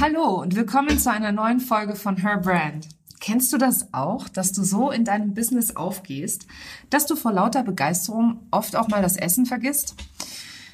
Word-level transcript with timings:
Hallo 0.00 0.40
und 0.42 0.56
willkommen 0.56 0.98
zu 0.98 1.08
einer 1.08 1.30
neuen 1.30 1.60
Folge 1.60 1.94
von 1.94 2.16
Her 2.16 2.38
Brand. 2.38 2.88
Kennst 3.20 3.52
du 3.52 3.58
das 3.58 3.94
auch, 3.94 4.28
dass 4.28 4.50
du 4.50 4.64
so 4.64 4.90
in 4.90 5.04
deinem 5.04 5.34
Business 5.34 5.76
aufgehst, 5.76 6.48
dass 6.90 7.06
du 7.06 7.14
vor 7.14 7.32
lauter 7.32 7.62
Begeisterung 7.62 8.40
oft 8.50 8.74
auch 8.74 8.88
mal 8.88 9.02
das 9.02 9.16
Essen 9.16 9.46
vergisst? 9.46 9.94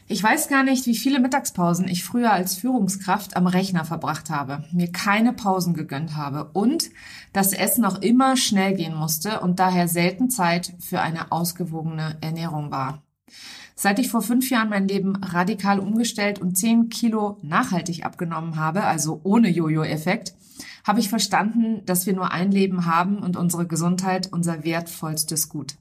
Ich 0.09 0.23
weiß 0.23 0.49
gar 0.49 0.65
nicht, 0.65 0.87
wie 0.87 0.97
viele 0.97 1.21
Mittagspausen 1.21 1.87
ich 1.87 2.03
früher 2.03 2.33
als 2.33 2.55
Führungskraft 2.55 3.37
am 3.37 3.47
Rechner 3.47 3.85
verbracht 3.85 4.31
habe, 4.31 4.65
mir 4.73 4.91
keine 4.91 5.35
Pausen 5.35 5.75
gegönnt 5.75 6.17
habe 6.17 6.51
und 6.55 6.89
das 7.35 7.53
Essen 7.53 7.85
auch 7.85 8.01
immer 8.01 8.39
schnell 8.39 8.75
gehen 8.75 8.95
musste 8.95 9.41
und 9.41 9.61
daher 9.61 9.87
selten 9.87 10.31
Zeit 10.31 10.73
für 10.81 11.03
eine 11.03 11.31
ausgewogene 11.31 12.17
Ernährung 12.23 12.71
war. 12.71 13.03
Seit 13.83 13.99
ich 13.99 14.11
vor 14.11 14.21
fünf 14.21 14.51
Jahren 14.51 14.69
mein 14.69 14.89
Leben 14.89 15.17
radikal 15.17 15.79
umgestellt 15.79 16.39
und 16.39 16.55
zehn 16.55 16.91
Kilo 16.91 17.39
nachhaltig 17.41 18.05
abgenommen 18.05 18.57
habe, 18.57 18.85
also 18.85 19.23
ohne 19.25 19.49
Jojo-Effekt, 19.49 20.35
habe 20.87 21.01
ich 21.01 21.09
verstanden, 21.09 21.81
dass 21.87 22.05
wir 22.05 22.13
nur 22.13 22.31
ein 22.31 22.53
Leben 22.53 22.85
haben 22.85 23.21
und 23.21 23.39
unsere 23.39 23.67
Gesundheit 23.67 24.29
unser 24.35 24.65
wertvollstes 24.65 25.49
Gut. 25.49 25.77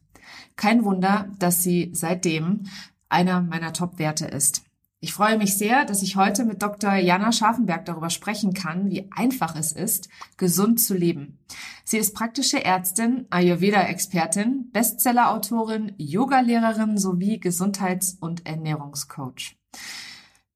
Kein 0.56 0.86
Wunder, 0.86 1.28
dass 1.40 1.62
sie 1.62 1.90
seitdem 1.92 2.64
einer 3.10 3.42
meiner 3.42 3.74
Top-Werte 3.74 4.28
ist. 4.28 4.64
Ich 5.02 5.14
freue 5.14 5.38
mich 5.38 5.58
sehr, 5.58 5.86
dass 5.86 6.02
ich 6.02 6.18
heute 6.18 6.44
mit 6.44 6.62
Dr. 6.62 6.96
Jana 6.96 7.32
Scharfenberg 7.32 7.86
darüber 7.86 8.10
sprechen 8.10 8.54
kann, 8.54 8.90
wie 8.90 9.10
einfach 9.16 9.56
es 9.56 9.72
ist, 9.72 10.10
gesund 10.36 10.82
zu 10.82 10.94
leben. 10.94 11.40
Sie 11.86 11.98
ist 11.98 12.14
praktische 12.14 12.66
Ärztin, 12.66 13.26
Ayurveda-Expertin, 13.30 14.72
Bestseller-Autorin, 14.74 15.94
Yogalehrerin 15.98 16.98
sowie 16.98 17.40
Gesundheits- 17.40 18.18
und 18.20 18.46
Ernährungscoach. 18.46 19.56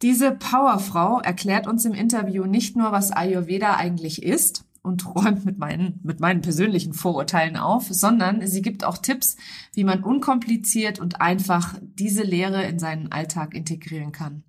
Diese 0.02 0.34
Powerfrau 0.34 1.22
erklärt 1.22 1.66
uns 1.66 1.86
im 1.86 1.94
Interview 1.94 2.44
nicht 2.44 2.76
nur, 2.76 2.92
was 2.92 3.12
Ayurveda 3.12 3.78
eigentlich 3.78 4.24
ist, 4.24 4.66
und 4.84 5.16
räumt 5.16 5.46
mit 5.46 5.58
meinen, 5.58 6.00
mit 6.04 6.20
meinen 6.20 6.42
persönlichen 6.42 6.94
Vorurteilen 6.94 7.58
auf, 7.58 7.88
sondern 7.90 8.46
sie 8.46 8.62
gibt 8.62 8.84
auch 8.84 8.98
Tipps, 8.98 9.38
wie 9.74 9.86
man 9.86 10.04
unkompliziert 10.04 11.00
und 11.00 11.22
einfach 11.22 11.76
diese 11.82 12.24
Lehre 12.24 12.64
in 12.66 12.78
seinen 12.78 13.12
Alltag 13.12 13.56
integrieren 13.56 14.12
kann. 14.12 14.44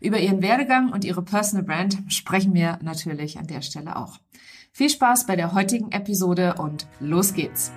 Über 0.00 0.20
ihren 0.20 0.42
Werdegang 0.42 0.92
und 0.92 1.04
ihre 1.04 1.22
Personal 1.22 1.64
Brand 1.64 1.98
sprechen 2.08 2.54
wir 2.54 2.78
natürlich 2.82 3.38
an 3.38 3.46
der 3.46 3.62
Stelle 3.62 3.96
auch. 3.96 4.18
Viel 4.72 4.90
Spaß 4.90 5.26
bei 5.26 5.36
der 5.36 5.54
heutigen 5.54 5.90
Episode 5.90 6.54
und 6.58 6.86
los 7.00 7.34
geht's! 7.34 7.72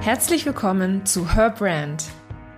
Herzlich 0.00 0.46
willkommen 0.46 1.04
zu 1.04 1.34
Her 1.34 1.50
Brand, 1.50 2.04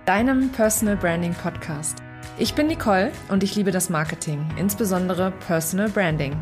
deinem 0.05 0.49
Personal 0.49 0.95
Branding 0.95 1.33
Podcast. 1.33 1.97
Ich 2.37 2.53
bin 2.53 2.67
Nicole 2.67 3.11
und 3.29 3.43
ich 3.43 3.55
liebe 3.55 3.71
das 3.71 3.89
Marketing, 3.89 4.45
insbesondere 4.57 5.31
Personal 5.31 5.89
Branding. 5.89 6.41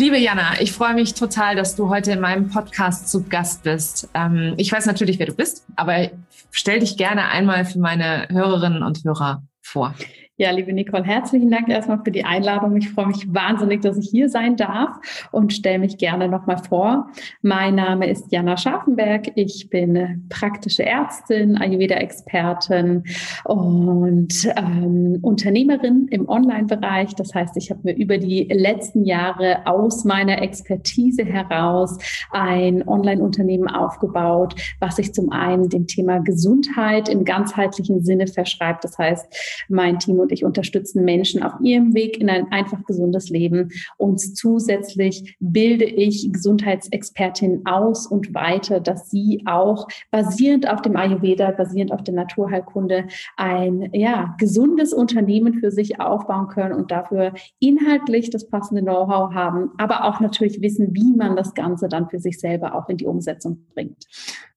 Liebe 0.00 0.16
Jana, 0.16 0.60
ich 0.60 0.70
freue 0.70 0.94
mich 0.94 1.14
total, 1.14 1.56
dass 1.56 1.74
du 1.74 1.88
heute 1.88 2.12
in 2.12 2.20
meinem 2.20 2.50
Podcast 2.50 3.08
zu 3.08 3.24
Gast 3.24 3.64
bist. 3.64 4.08
Ähm, 4.14 4.54
ich 4.56 4.70
weiß 4.70 4.86
natürlich, 4.86 5.18
wer 5.18 5.26
du 5.26 5.34
bist, 5.34 5.66
aber 5.74 6.10
stell 6.52 6.78
dich 6.78 6.96
gerne 6.96 7.26
einmal 7.30 7.64
für 7.64 7.80
meine 7.80 8.28
Hörerinnen 8.30 8.84
und 8.84 9.02
Hörer 9.02 9.42
vor. 9.60 9.96
Ja, 10.40 10.52
liebe 10.52 10.72
Nicole, 10.72 11.02
herzlichen 11.02 11.50
Dank 11.50 11.68
erstmal 11.68 11.98
für 12.04 12.12
die 12.12 12.24
Einladung. 12.24 12.76
Ich 12.76 12.90
freue 12.90 13.08
mich 13.08 13.34
wahnsinnig, 13.34 13.80
dass 13.80 13.98
ich 13.98 14.08
hier 14.08 14.28
sein 14.28 14.54
darf 14.54 15.28
und 15.32 15.52
stelle 15.52 15.80
mich 15.80 15.98
gerne 15.98 16.28
nochmal 16.28 16.58
vor. 16.58 17.10
Mein 17.42 17.74
Name 17.74 18.08
ist 18.08 18.30
Jana 18.30 18.56
Scharfenberg. 18.56 19.32
Ich 19.34 19.68
bin 19.68 20.28
praktische 20.28 20.86
Ärztin, 20.86 21.56
Ayurveda-Expertin 21.56 23.02
und 23.46 24.28
ähm, 24.56 25.18
Unternehmerin 25.22 26.06
im 26.12 26.28
Online-Bereich. 26.28 27.16
Das 27.16 27.34
heißt, 27.34 27.56
ich 27.56 27.72
habe 27.72 27.80
mir 27.82 27.96
über 27.96 28.18
die 28.18 28.44
letzten 28.44 29.04
Jahre 29.04 29.66
aus 29.66 30.04
meiner 30.04 30.40
Expertise 30.40 31.24
heraus 31.24 31.98
ein 32.30 32.86
Online-Unternehmen 32.86 33.66
aufgebaut, 33.66 34.54
was 34.78 34.94
sich 34.94 35.12
zum 35.12 35.32
einen 35.32 35.68
dem 35.68 35.88
Thema 35.88 36.20
Gesundheit 36.20 37.08
im 37.08 37.24
ganzheitlichen 37.24 38.04
Sinne 38.04 38.28
verschreibt. 38.28 38.84
Das 38.84 38.96
heißt, 38.98 39.66
mein 39.68 39.98
Team 39.98 40.27
ich 40.32 40.44
unterstützen 40.44 41.04
Menschen 41.04 41.42
auf 41.42 41.54
ihrem 41.62 41.94
Weg 41.94 42.20
in 42.20 42.30
ein 42.30 42.50
einfach 42.50 42.84
gesundes 42.84 43.28
Leben. 43.28 43.70
Und 43.96 44.18
zusätzlich 44.18 45.36
bilde 45.40 45.84
ich 45.84 46.30
Gesundheitsexpertinnen 46.32 47.66
aus 47.66 48.06
und 48.06 48.34
weiter, 48.34 48.80
dass 48.80 49.10
sie 49.10 49.42
auch 49.46 49.88
basierend 50.10 50.68
auf 50.68 50.82
dem 50.82 50.96
Ayurveda, 50.96 51.50
basierend 51.52 51.92
auf 51.92 52.02
der 52.02 52.14
Naturheilkunde 52.14 53.06
ein 53.36 53.90
ja, 53.92 54.34
gesundes 54.38 54.92
Unternehmen 54.92 55.54
für 55.54 55.70
sich 55.70 56.00
aufbauen 56.00 56.48
können 56.48 56.74
und 56.74 56.90
dafür 56.90 57.32
inhaltlich 57.58 58.30
das 58.30 58.48
passende 58.48 58.82
Know-how 58.82 59.32
haben, 59.32 59.70
aber 59.78 60.04
auch 60.04 60.20
natürlich 60.20 60.60
wissen, 60.60 60.94
wie 60.94 61.14
man 61.16 61.36
das 61.36 61.54
Ganze 61.54 61.88
dann 61.88 62.08
für 62.08 62.18
sich 62.18 62.38
selber 62.38 62.74
auch 62.74 62.88
in 62.88 62.96
die 62.96 63.06
Umsetzung 63.06 63.66
bringt 63.74 64.06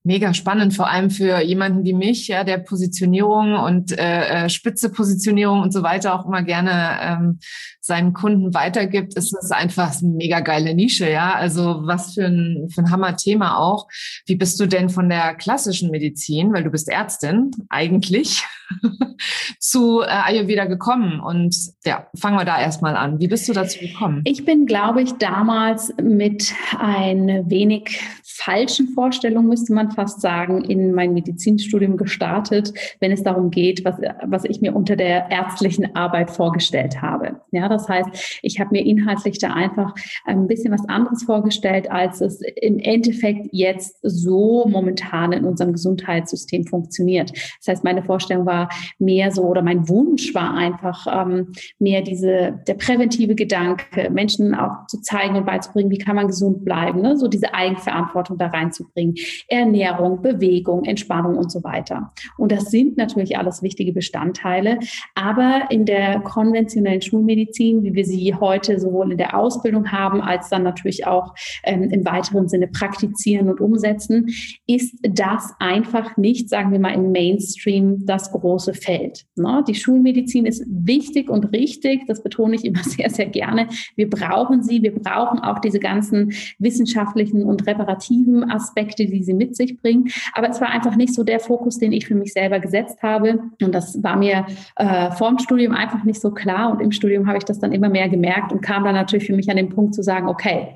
mega 0.04 0.34
spannend, 0.34 0.74
vor 0.74 0.90
allem 0.90 1.10
für 1.10 1.42
jemanden 1.42 1.84
wie 1.84 1.94
mich, 1.94 2.28
ja, 2.28 2.44
der 2.44 2.58
Positionierung 2.58 3.54
und 3.54 3.98
äh, 3.98 4.46
äh, 4.46 4.50
spitze 4.50 4.92
Positionierung 4.92 5.62
und 5.62 5.72
so 5.72 5.84
weiter 5.84 6.16
auch 6.16 6.26
immer 6.26 6.42
gerne 6.42 6.98
ähm, 7.02 7.40
seinen 7.82 8.14
Kunden 8.14 8.54
weitergibt, 8.54 9.16
ist 9.16 9.34
das 9.34 9.52
einfach 9.52 10.00
eine 10.02 10.12
mega 10.12 10.40
geile 10.40 10.74
Nische, 10.74 11.10
ja. 11.10 11.34
Also 11.34 11.82
was 11.84 12.14
für 12.16 12.26
ein, 12.26 12.68
für 12.70 12.82
ein 12.82 12.92
Hammer-Thema 12.92 13.58
auch. 13.58 13.88
Wie 14.26 14.36
bist 14.36 14.60
du 14.60 14.66
denn 14.66 14.90
von 14.90 15.10
der 15.10 15.36
klassischen 15.36 15.92
Medizin, 15.92 16.54
weil 16.54 16.64
du 16.64 16.72
bist 16.72 16.90
Ärztin 16.90 17.52
eigentlich, 17.70 18.44
zu 19.60 20.02
äh, 20.02 20.06
Ayurveda 20.06 20.66
gekommen? 20.66 21.20
Und 21.20 21.56
ja, 21.86 22.08
fangen 22.16 22.38
wir 22.38 22.46
da 22.46 22.60
erstmal 22.60 22.96
an. 22.96 23.20
Wie 23.20 23.28
bist 23.28 23.48
du 23.50 23.54
dazu 23.54 23.80
gekommen? 23.80 24.22
Ich 24.26 24.46
bin, 24.46 24.66
glaube 24.66 25.02
ich, 25.02 25.14
damals 25.14 25.94
mit 26.02 26.54
ein 26.80 27.50
wenig 27.50 28.00
falschen 28.24 28.90
Vorstellungen, 28.90 29.48
müsste 29.48 29.74
man 29.74 29.91
fast 29.92 30.22
sagen, 30.22 30.64
in 30.64 30.94
mein 30.94 31.14
Medizinstudium 31.14 31.98
gestartet, 31.98 32.74
wenn 33.00 33.12
es 33.12 33.24
darum 33.24 33.52
geht, 33.52 33.84
was, 33.86 33.96
was 34.26 34.46
ich 34.46 34.62
mir 34.62 34.76
unter 34.76 34.96
der 34.96 35.30
ärztlichen 35.30 35.96
Arbeit 35.96 36.32
vorgestellt 36.32 37.02
habe. 37.02 37.42
Ja, 37.52 37.68
das 37.68 37.88
heißt, 37.90 38.40
ich 38.42 38.60
habe 38.60 38.72
mir 38.72 38.86
inhaltlich 38.86 39.40
da 39.40 39.54
einfach 39.54 39.94
ein 40.26 40.48
bisschen 40.48 40.72
was 40.72 40.88
anderes 40.88 41.24
vorgestellt, 41.24 41.92
als 41.92 42.22
es 42.22 42.42
im 42.62 42.80
Endeffekt 42.80 43.50
jetzt 43.52 43.98
so 44.02 44.66
momentan 44.68 45.34
in 45.34 45.46
unserem 45.46 45.74
Gesundheitssystem 45.74 46.66
funktioniert. 46.66 47.32
Das 47.32 47.68
heißt, 47.68 47.84
meine 47.84 48.04
Vorstellung 48.04 48.46
war 48.46 48.70
mehr 49.00 49.32
so 49.32 49.44
oder 49.44 49.62
mein 49.62 49.88
Wunsch 49.90 50.34
war 50.34 50.54
einfach 50.54 51.06
ähm, 51.08 51.50
mehr 51.80 52.02
diese 52.02 52.60
der 52.68 52.76
präventive 52.76 53.36
Gedanke, 53.36 54.10
Menschen 54.10 54.56
auch 54.56 54.88
zu 54.88 55.02
zeigen 55.02 55.36
und 55.36 55.46
beizubringen, 55.46 55.92
wie 55.92 55.98
kann 55.98 56.16
man 56.16 56.28
gesund 56.28 56.64
bleiben, 56.64 57.02
ne? 57.02 57.18
so 57.18 57.28
diese 57.28 57.54
Eigenverantwortung 57.54 58.38
da 58.38 58.48
reinzubringen. 58.48 59.16
Ernährung 59.48 59.81
Ernährung, 59.82 60.22
Bewegung, 60.22 60.84
Entspannung 60.86 61.38
und 61.38 61.52
so 61.52 61.64
weiter. 61.64 62.12
Und 62.38 62.52
das 62.52 62.66
sind 62.66 62.98
natürlich 62.98 63.38
alles 63.38 63.64
wichtige 63.64 63.94
Bestandteile. 63.94 64.80
Aber 65.16 65.64
in 65.70 65.86
der 65.86 66.20
konventionellen 66.22 67.02
Schulmedizin, 67.02 67.84
wie 67.84 67.94
wir 67.94 68.06
sie 68.06 68.36
heute 68.36 68.80
sowohl 68.80 69.12
in 69.12 69.18
der 69.18 69.38
Ausbildung 69.38 69.92
haben, 69.92 70.22
als 70.22 70.50
dann 70.50 70.64
natürlich 70.64 71.08
auch 71.08 71.34
ähm, 71.64 71.90
im 71.90 72.06
weiteren 72.06 72.48
Sinne 72.48 72.68
praktizieren 72.68 73.50
und 73.50 73.60
umsetzen, 73.60 74.28
ist 74.68 74.96
das 75.02 75.54
einfach 75.60 76.16
nicht, 76.18 76.50
sagen 76.50 76.72
wir 76.72 76.80
mal, 76.80 76.94
im 76.94 77.12
Mainstream 77.12 78.06
das 78.06 78.32
große 78.32 78.74
Feld. 78.74 79.26
Ne? 79.36 79.64
Die 79.68 79.76
Schulmedizin 79.76 80.46
ist 80.46 80.64
wichtig 80.68 81.30
und 81.30 81.52
richtig. 81.54 82.06
Das 82.08 82.22
betone 82.24 82.56
ich 82.56 82.66
immer 82.66 82.84
sehr, 82.84 83.10
sehr 83.10 83.28
gerne. 83.28 83.68
Wir 83.96 84.10
brauchen 84.10 84.64
sie. 84.64 84.84
Wir 84.84 84.94
brauchen 84.94 85.40
auch 85.40 85.60
diese 85.60 85.80
ganzen 85.80 86.34
wissenschaftlichen 86.60 87.44
und 87.44 87.66
reparativen 87.66 88.50
Aspekte, 88.50 89.06
die 89.06 89.24
sie 89.24 89.34
mit 89.34 89.56
sich 89.56 89.71
sich 89.72 89.82
bringen. 89.82 90.10
Aber 90.34 90.50
es 90.50 90.62
war 90.62 90.70
einfach 90.70 90.96
nicht 90.96 91.14
so 91.14 91.24
der 91.24 91.40
Fokus, 91.40 91.78
den 91.78 91.92
ich 91.92 92.08
für 92.08 92.16
mich 92.16 92.34
selber 92.34 92.60
gesetzt 92.60 93.02
habe. 93.02 93.40
Und 93.62 93.74
das 93.74 94.02
war 94.04 94.16
mir 94.16 94.46
äh, 94.76 95.12
vor 95.12 95.30
dem 95.30 95.40
Studium 95.40 95.74
einfach 95.74 96.04
nicht 96.04 96.22
so 96.22 96.32
klar. 96.32 96.72
Und 96.72 96.82
im 96.82 96.92
Studium 96.92 97.28
habe 97.28 97.38
ich 97.38 97.46
das 97.46 97.60
dann 97.60 97.72
immer 97.72 97.90
mehr 97.90 98.10
gemerkt 98.10 98.52
und 98.52 98.62
kam 98.62 98.84
dann 98.84 98.96
natürlich 98.96 99.26
für 99.26 99.36
mich 99.36 99.50
an 99.50 99.58
den 99.58 99.70
Punkt 99.70 99.96
zu 99.96 100.04
sagen, 100.04 100.28
okay, 100.28 100.76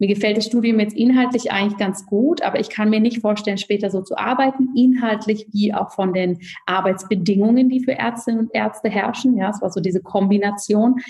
mir 0.00 0.08
gefällt 0.08 0.38
das 0.38 0.46
Studium 0.46 0.80
jetzt 0.80 0.96
inhaltlich 0.96 1.52
eigentlich 1.52 1.78
ganz 1.78 2.06
gut, 2.06 2.40
aber 2.40 2.58
ich 2.58 2.70
kann 2.70 2.88
mir 2.88 3.00
nicht 3.00 3.20
vorstellen, 3.20 3.58
später 3.58 3.90
so 3.90 4.00
zu 4.00 4.16
arbeiten, 4.16 4.70
inhaltlich 4.74 5.46
wie 5.52 5.74
auch 5.74 5.90
von 5.90 6.14
den 6.14 6.38
Arbeitsbedingungen, 6.64 7.68
die 7.68 7.84
für 7.84 7.92
Ärztinnen 7.92 8.40
und 8.40 8.54
Ärzte 8.54 8.88
herrschen. 8.88 9.36
Ja, 9.36 9.50
es 9.50 9.60
war 9.60 9.70
so 9.70 9.80
diese 9.80 10.00
Kombination. 10.00 11.00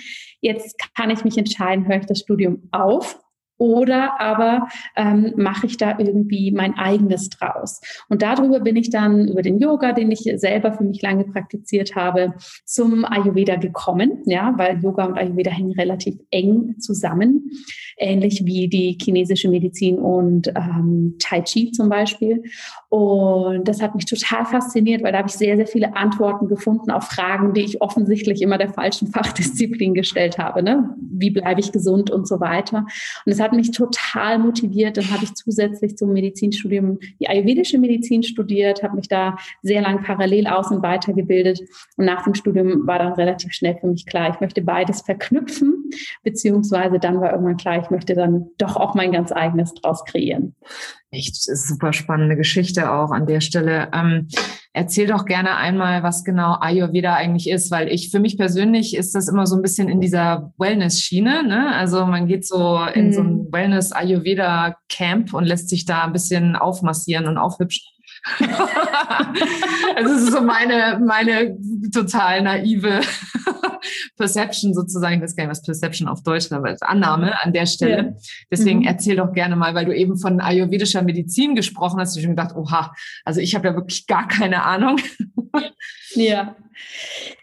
Jetzt 0.41 0.75
kann 0.93 1.09
ich 1.09 1.23
mich 1.23 1.37
entscheiden, 1.37 1.87
höre 1.87 1.99
ich 1.99 2.05
das 2.05 2.19
Studium 2.19 2.67
auf 2.71 3.17
oder 3.61 4.19
aber 4.19 4.67
ähm, 4.95 5.33
mache 5.37 5.67
ich 5.67 5.77
da 5.77 5.99
irgendwie 5.99 6.51
mein 6.51 6.73
eigenes 6.79 7.29
draus. 7.29 7.79
Und 8.09 8.23
darüber 8.23 8.59
bin 8.59 8.75
ich 8.75 8.89
dann 8.89 9.27
über 9.27 9.43
den 9.43 9.59
Yoga, 9.59 9.93
den 9.93 10.09
ich 10.09 10.27
selber 10.37 10.73
für 10.73 10.83
mich 10.83 11.03
lange 11.03 11.25
praktiziert 11.25 11.95
habe, 11.95 12.33
zum 12.65 13.05
Ayurveda 13.05 13.57
gekommen, 13.57 14.23
ja, 14.25 14.55
weil 14.57 14.81
Yoga 14.81 15.05
und 15.05 15.15
Ayurveda 15.15 15.51
hängen 15.51 15.73
relativ 15.73 16.15
eng 16.31 16.79
zusammen, 16.79 17.51
ähnlich 17.97 18.41
wie 18.45 18.67
die 18.67 18.97
chinesische 18.99 19.47
Medizin 19.47 19.99
und 19.99 20.47
ähm, 20.47 21.17
Tai 21.19 21.41
Chi 21.41 21.71
zum 21.71 21.87
Beispiel. 21.87 22.41
Und 22.89 23.67
das 23.67 23.79
hat 23.79 23.93
mich 23.93 24.07
total 24.07 24.45
fasziniert, 24.45 25.03
weil 25.03 25.11
da 25.11 25.19
habe 25.19 25.29
ich 25.29 25.35
sehr, 25.35 25.55
sehr 25.55 25.67
viele 25.67 25.95
Antworten 25.95 26.47
gefunden 26.47 26.89
auf 26.89 27.03
Fragen, 27.03 27.53
die 27.53 27.61
ich 27.61 27.79
offensichtlich 27.79 28.41
immer 28.41 28.57
der 28.57 28.73
falschen 28.73 29.07
Fachdisziplin 29.13 29.93
gestellt 29.93 30.39
habe. 30.39 30.63
Ne? 30.63 30.95
Wie 30.99 31.29
bleibe 31.29 31.59
ich 31.59 31.71
gesund 31.71 32.09
und 32.09 32.27
so 32.27 32.39
weiter. 32.39 32.87
Und 33.25 33.31
es 33.31 33.39
hat 33.39 33.50
mich 33.55 33.71
total 33.71 34.39
motiviert. 34.39 34.97
Dann 34.97 35.11
habe 35.11 35.23
ich 35.23 35.33
zusätzlich 35.33 35.97
zum 35.97 36.13
Medizinstudium 36.13 36.99
die 37.19 37.27
ayurvedische 37.27 37.77
Medizin 37.77 38.23
studiert, 38.23 38.83
habe 38.83 38.95
mich 38.95 39.07
da 39.07 39.37
sehr 39.61 39.81
lang 39.81 40.03
parallel 40.03 40.47
aus- 40.47 40.71
und 40.71 40.83
weitergebildet. 40.83 41.61
Und 41.97 42.05
nach 42.05 42.23
dem 42.23 42.35
Studium 42.35 42.87
war 42.87 42.99
dann 42.99 43.13
relativ 43.13 43.53
schnell 43.53 43.77
für 43.79 43.87
mich 43.87 44.05
klar, 44.05 44.33
ich 44.33 44.39
möchte 44.39 44.61
beides 44.61 45.01
verknüpfen, 45.01 45.80
beziehungsweise 46.23 46.99
dann 46.99 47.19
war 47.21 47.31
irgendwann 47.31 47.57
klar, 47.57 47.81
ich 47.81 47.89
möchte 47.89 48.13
dann 48.15 48.47
doch 48.57 48.75
auch 48.75 48.95
mein 48.95 49.11
ganz 49.11 49.31
eigenes 49.31 49.73
draus 49.73 50.03
kreieren. 50.05 50.55
Echt 51.11 51.35
super 51.35 51.91
spannende 51.91 52.37
Geschichte 52.37 52.91
auch 52.91 53.11
an 53.11 53.27
der 53.27 53.41
Stelle. 53.41 53.89
Ähm, 53.93 54.29
erzähl 54.71 55.07
doch 55.07 55.25
gerne 55.25 55.57
einmal, 55.57 56.03
was 56.03 56.23
genau 56.23 56.57
Ayurveda 56.61 57.15
eigentlich 57.15 57.49
ist, 57.49 57.69
weil 57.69 57.89
ich 57.89 58.11
für 58.11 58.19
mich 58.19 58.37
persönlich 58.37 58.95
ist 58.95 59.13
das 59.13 59.27
immer 59.27 59.45
so 59.45 59.57
ein 59.57 59.61
bisschen 59.61 59.89
in 59.89 59.99
dieser 59.99 60.53
Wellness-Schiene. 60.57 61.43
Ne? 61.45 61.75
Also 61.75 62.05
man 62.05 62.27
geht 62.27 62.47
so 62.47 62.79
in 62.93 63.07
mhm. 63.07 63.13
so 63.13 63.21
ein 63.21 63.33
mhm. 63.33 63.47
Wellness-Ayurveda-Camp 63.51 65.33
und 65.33 65.45
lässt 65.45 65.69
sich 65.69 65.85
da 65.85 66.05
ein 66.05 66.13
bisschen 66.13 66.55
aufmassieren 66.55 67.27
und 67.27 67.37
aufhübschen. 67.37 67.83
also 69.95 70.13
es 70.13 70.23
ist 70.23 70.31
so 70.31 70.41
meine, 70.41 71.01
meine 71.03 71.57
total 71.91 72.43
naive 72.43 73.01
Perception 74.17 74.73
sozusagen, 74.73 75.15
ich 75.15 75.21
weiß 75.21 75.35
gar 75.35 75.43
nicht, 75.45 75.51
was 75.51 75.61
Perception 75.61 76.07
auf 76.07 76.23
Deutsch 76.23 76.45
ist, 76.45 76.53
aber 76.53 76.75
Annahme 76.81 77.41
an 77.43 77.53
der 77.53 77.65
Stelle. 77.65 77.97
Ja. 77.97 78.13
Deswegen 78.51 78.79
mhm. 78.79 78.87
erzähl 78.87 79.15
doch 79.15 79.33
gerne 79.33 79.55
mal, 79.55 79.75
weil 79.75 79.85
du 79.85 79.95
eben 79.95 80.17
von 80.17 80.39
ayurvedischer 80.39 81.01
Medizin 81.01 81.55
gesprochen 81.55 81.99
hast, 81.99 82.15
ich 82.15 82.23
schon 82.23 82.35
gedacht, 82.35 82.55
oha, 82.55 82.93
also 83.25 83.39
ich 83.41 83.55
habe 83.55 83.67
ja 83.67 83.75
wirklich 83.75 84.07
gar 84.07 84.27
keine 84.27 84.63
Ahnung. 84.63 84.97
ja. 86.15 86.55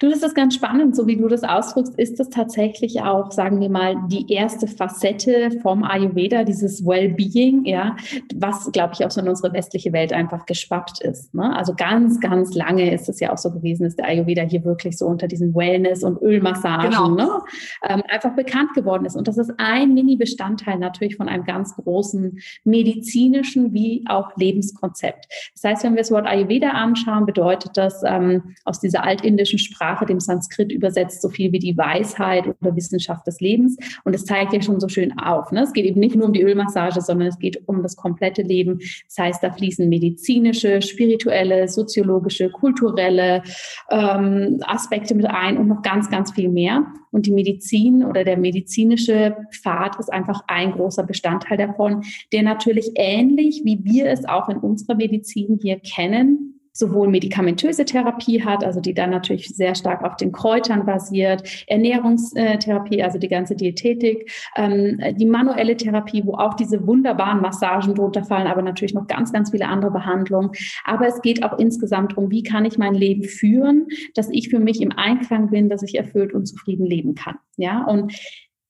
Du, 0.01 0.09
das 0.09 0.23
ist 0.23 0.35
ganz 0.35 0.55
spannend, 0.55 0.97
so 0.97 1.07
wie 1.07 1.17
du 1.17 1.29
das 1.29 1.43
ausdrückst, 1.43 1.99
ist 1.99 2.19
das 2.19 2.31
tatsächlich 2.31 3.03
auch, 3.03 3.31
sagen 3.31 3.61
wir 3.61 3.69
mal, 3.69 3.97
die 4.09 4.33
erste 4.33 4.67
Facette 4.67 5.51
vom 5.63 5.85
Ayurveda, 5.85 6.45
dieses 6.45 6.85
Wellbeing, 6.85 7.65
ja, 7.65 7.97
was, 8.35 8.71
glaube 8.73 8.95
ich, 8.95 9.05
auch 9.05 9.11
so 9.11 9.21
in 9.21 9.29
unsere 9.29 9.53
westliche 9.53 9.93
Welt 9.93 10.13
einfach 10.13 10.47
geschwappt 10.47 11.01
ist. 11.03 11.35
Ne? 11.35 11.55
Also 11.57 11.75
ganz, 11.75 12.21
ganz 12.21 12.55
lange 12.55 12.93
ist 12.93 13.09
es 13.09 13.21
ja 13.21 13.33
auch 13.33 13.39
so 13.39 13.51
gewesen, 13.51 13.85
dass 13.85 13.97
der 13.97 14.07
Ayurveda 14.07 14.43
hier 14.43 14.65
wirklich 14.65 14.97
so 14.97 15.07
unter 15.07 15.29
diesen 15.29 15.55
Wellness- 15.55 16.05
und 16.05 16.21
Ölmassagen 16.29 16.91
genau. 16.91 17.09
ne, 17.09 17.41
ähm, 17.89 18.03
einfach 18.09 18.35
bekannt 18.35 18.75
geworden 18.75 19.05
ist. 19.05 19.17
Und 19.17 19.29
das 19.29 19.39
ist 19.39 19.53
ein 19.59 19.95
Mini-Bestandteil 19.95 20.79
natürlich 20.79 21.17
von 21.17 21.29
einem 21.29 21.45
ganz 21.45 21.75
großen 21.75 22.39
medizinischen 22.65 23.73
wie 23.73 24.05
auch 24.09 24.37
Lebenskonzept. 24.37 25.27
Das 25.55 25.65
heißt, 25.65 25.85
wenn 25.85 25.93
wir 25.93 26.03
das 26.03 26.11
Wort 26.11 26.27
Ayurveda 26.27 26.71
anschauen, 26.71 27.27
bedeutet 27.27 27.77
das 27.77 28.03
ähm, 28.05 28.55
aus 28.65 28.81
dieser 28.81 29.05
altindischen 29.05 29.59
Sprache, 29.59 30.07
dem 30.07 30.21
Sanskrit 30.21 30.73
übersetzt, 30.73 31.23
so 31.23 31.29
viel 31.29 31.53
wie 31.53 31.59
die 31.59 31.77
Weisheit 31.77 32.47
oder 32.47 32.77
Wissenschaft 32.77 33.27
des 33.27 33.41
Lebens. 33.41 33.77
Und 34.05 34.15
es 34.15 34.25
zeigt 34.25 34.53
ja 34.53 34.61
schon 34.61 34.81
so 34.81 34.89
schön 34.89 35.19
auf. 35.19 35.53
Ne? 35.53 35.63
Es 35.63 35.73
geht 35.73 35.85
eben 35.85 36.01
nicht 36.01 36.17
nur 36.17 36.27
um 36.27 36.33
die 36.33 36.43
Ölmassage, 36.43 37.01
sondern 37.01 37.29
es 37.29 37.39
geht 37.39 37.67
um 37.67 37.83
das 37.83 37.97
komplette 37.97 38.43
Leben. 38.43 38.79
Das 39.07 39.19
heißt, 39.19 39.43
da 39.43 39.53
fließen 39.53 39.89
medizinische, 39.89 40.83
spirituelle, 40.83 41.69
soziologische, 41.69 42.51
kulturelle 42.51 43.43
ähm, 43.91 44.59
Aspekte 44.67 45.15
mit 45.15 45.27
ein 45.27 45.57
und 45.57 45.69
noch 45.69 45.83
ganz, 45.83 46.11
ganz 46.11 46.18
viel 46.27 46.49
mehr. 46.49 46.87
Und 47.11 47.27
die 47.27 47.33
Medizin 47.33 48.05
oder 48.05 48.25
der 48.25 48.37
medizinische 48.37 49.37
Pfad 49.53 49.99
ist 49.99 50.13
einfach 50.13 50.43
ein 50.47 50.73
großer 50.73 51.05
Bestandteil 51.05 51.59
davon, 51.59 52.05
der 52.33 52.43
natürlich 52.43 52.91
ähnlich 52.95 53.63
wie 53.65 53.85
wir 53.85 54.07
es 54.07 54.25
auch 54.25 54.49
in 54.49 54.59
unserer 54.59 54.95
Medizin 54.97 55.59
hier 55.63 55.79
kennen, 55.81 56.58
sowohl 56.79 57.09
medikamentöse 57.09 57.85
Therapie 57.85 58.45
hat, 58.45 58.63
also 58.65 58.81
die 58.81 58.95
dann 58.95 59.11
natürlich 59.11 59.49
sehr 59.49 59.75
stark 59.75 60.05
auf 60.05 60.15
den 60.17 60.31
Kräutern 60.31 60.87
basiert, 60.87 61.65
Ernährungstherapie, 61.67 63.03
also 63.03 63.19
die 63.19 63.29
ganze 63.29 63.57
Diätetik, 63.57 64.31
ähm, 64.57 65.01
die 65.17 65.27
manuelle 65.27 65.77
Therapie, 65.77 66.23
wo 66.25 66.35
auch 66.35 66.55
diese 66.55 66.87
wunderbaren 66.87 67.41
Massagen 67.41 67.97
drunter 67.97 68.23
fallen, 68.25 68.47
aber 68.47 68.63
natürlich 68.63 68.95
noch 68.95 69.09
ganz, 69.09 69.33
ganz 69.33 69.51
viele 69.51 69.67
andere 69.67 69.91
Behandlungen. 69.91 70.51
Aber 70.85 71.09
es 71.09 71.21
geht 71.21 71.43
auch 71.43 71.59
insgesamt 71.59 72.13
darum, 72.13 72.31
wie 72.31 72.45
kann 72.45 72.65
ich 72.65 72.79
mein 72.79 72.95
Leben 72.95 73.25
führen, 73.25 73.89
dass 74.15 74.29
ich 74.31 74.49
für 74.49 74.61
mich 74.61 74.81
im 74.81 74.93
Einklang 74.93 75.51
bin, 75.51 75.69
dass 75.69 75.83
ich 75.83 75.97
erfüllt 75.97 76.33
und 76.33 76.47
zufrieden 76.47 76.87
leben 76.87 77.17
kann. 77.17 77.37
Ja, 77.57 77.85
und 77.85 78.13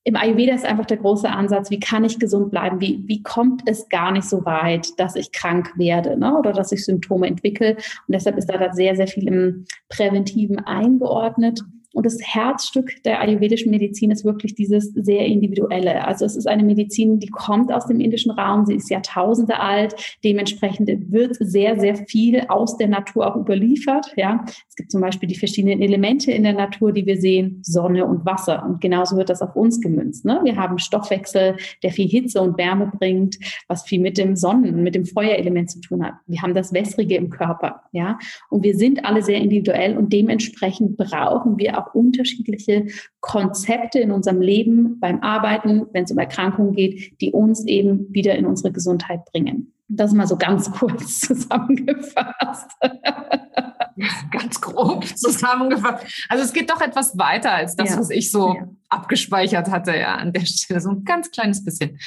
im 0.05 0.17
Ayurveda 0.17 0.55
ist 0.55 0.65
einfach 0.65 0.87
der 0.87 0.97
große 0.97 1.29
Ansatz, 1.29 1.71
wie 1.71 1.81
kann 1.81 2.05
ich 2.05 2.19
gesund 2.19 2.50
bleiben? 2.50 2.81
Wie, 2.81 3.03
wie 3.06 3.23
kommt 3.23 3.62
es 3.67 3.89
gar 3.89 4.11
nicht 4.11 4.29
so 4.29 4.45
weit, 4.45 4.99
dass 4.99 5.17
ich 5.17 5.33
krank 5.33 5.73
werde 5.77 6.19
ne? 6.19 6.37
oder 6.39 6.53
dass 6.53 6.73
ich 6.73 6.85
Symptome 6.85 7.27
entwickle? 7.27 7.75
Und 7.75 8.15
deshalb 8.15 8.39
ist 8.39 8.47
da 8.47 8.73
sehr, 8.73 8.97
sehr 8.97 9.06
viel 9.06 9.29
im 9.29 9.67
Präventiven 9.89 10.59
eingeordnet. 10.61 11.61
Und 11.99 12.06
das 12.06 12.21
Herzstück 12.23 13.03
der 13.03 13.21
ayurvedischen 13.21 13.73
Medizin 13.73 14.12
ist 14.12 14.25
wirklich 14.25 14.55
dieses 14.55 14.93
sehr 14.95 15.27
individuelle. 15.27 16.06
Also 16.06 16.27
es 16.27 16.37
ist 16.37 16.47
eine 16.47 16.62
Medizin, 16.62 17.19
die 17.19 17.27
kommt 17.27 17.73
aus 17.73 17.89
dem 17.89 17.99
indischen 17.99 18.31
Raum, 18.31 18.67
sie 18.67 18.77
ist 18.77 18.89
Jahrtausende 18.89 19.59
alt, 19.59 19.97
dementsprechend 20.23 20.89
wird 21.11 21.35
sehr, 21.41 21.81
sehr 21.81 21.97
viel 21.97 22.45
aus 22.50 22.77
der 22.77 22.87
Natur 22.87 23.27
auch 23.27 23.35
überliefert. 23.35 24.12
Ja, 24.17 24.45
es 24.69 24.77
gibt 24.77 24.93
zum 24.93 25.00
Beispiel 25.00 25.29
die 25.29 25.35
verschiedenen 25.35 25.83
Elemente 25.83 26.31
in 26.31 26.45
der 26.45 26.53
Natur, 26.53 26.93
die 26.93 27.05
wir 27.05 27.21
sehen, 27.21 27.59
Sonne 27.65 28.06
und 28.06 28.25
Wasser. 28.25 28.65
Und 28.65 28.81
genauso 28.81 29.17
wird 29.17 29.29
das 29.29 29.43
auf 29.43 29.56
uns 29.56 29.81
gemünzt. 29.81 30.25
Ne? 30.25 30.39
Wir 30.45 30.55
haben 30.55 30.79
Stoffwechsel, 30.79 31.56
der 31.83 31.91
viel 31.91 32.06
Hitze 32.06 32.41
und 32.41 32.56
Wärme 32.59 32.93
bringt, 32.97 33.39
was 33.67 33.83
viel 33.83 34.00
mit 34.00 34.19
dem 34.19 34.37
Sonnen, 34.37 34.85
mit 34.85 34.95
dem 34.95 35.05
Feuerelement 35.05 35.69
zu 35.69 35.81
tun 35.81 36.05
hat. 36.05 36.15
Wir 36.29 36.43
haben 36.43 36.55
das 36.55 36.73
Wässrige 36.73 37.17
im 37.17 37.29
Körper. 37.29 37.83
Ja, 37.91 38.21
und 38.50 38.62
wir 38.62 38.77
sind 38.77 39.05
alle 39.05 39.23
sehr 39.23 39.39
individuell 39.39 39.99
und 39.99 40.12
dementsprechend 40.12 40.97
brauchen 40.97 41.59
wir 41.59 41.77
auch 41.77 41.88
unterschiedliche 41.94 42.87
Konzepte 43.20 43.99
in 43.99 44.11
unserem 44.11 44.40
Leben 44.40 44.99
beim 45.00 45.20
Arbeiten, 45.23 45.87
wenn 45.93 46.05
es 46.05 46.11
um 46.11 46.19
Erkrankungen 46.19 46.75
geht, 46.75 47.20
die 47.20 47.32
uns 47.32 47.67
eben 47.67 48.12
wieder 48.12 48.37
in 48.37 48.46
unsere 48.46 48.73
Gesundheit 48.73 49.25
bringen. 49.26 49.73
Das 49.88 50.12
mal 50.12 50.26
so 50.26 50.37
ganz 50.37 50.71
kurz 50.78 51.21
zusammengefasst. 51.21 52.71
ganz 54.30 54.61
grob 54.61 55.04
zusammengefasst. 55.07 56.26
Also 56.28 56.45
es 56.45 56.52
geht 56.52 56.71
doch 56.71 56.80
etwas 56.80 57.16
weiter 57.18 57.52
als 57.52 57.75
das, 57.75 57.90
ja. 57.90 57.99
was 57.99 58.11
ich 58.11 58.30
so 58.30 58.54
ja. 58.54 58.68
abgespeichert 58.88 59.71
hatte, 59.71 59.97
ja, 59.97 60.16
an 60.16 60.33
der 60.33 60.45
Stelle. 60.45 60.80
So 60.80 60.90
ein 60.90 61.04
ganz 61.04 61.30
kleines 61.30 61.64
bisschen. 61.64 61.99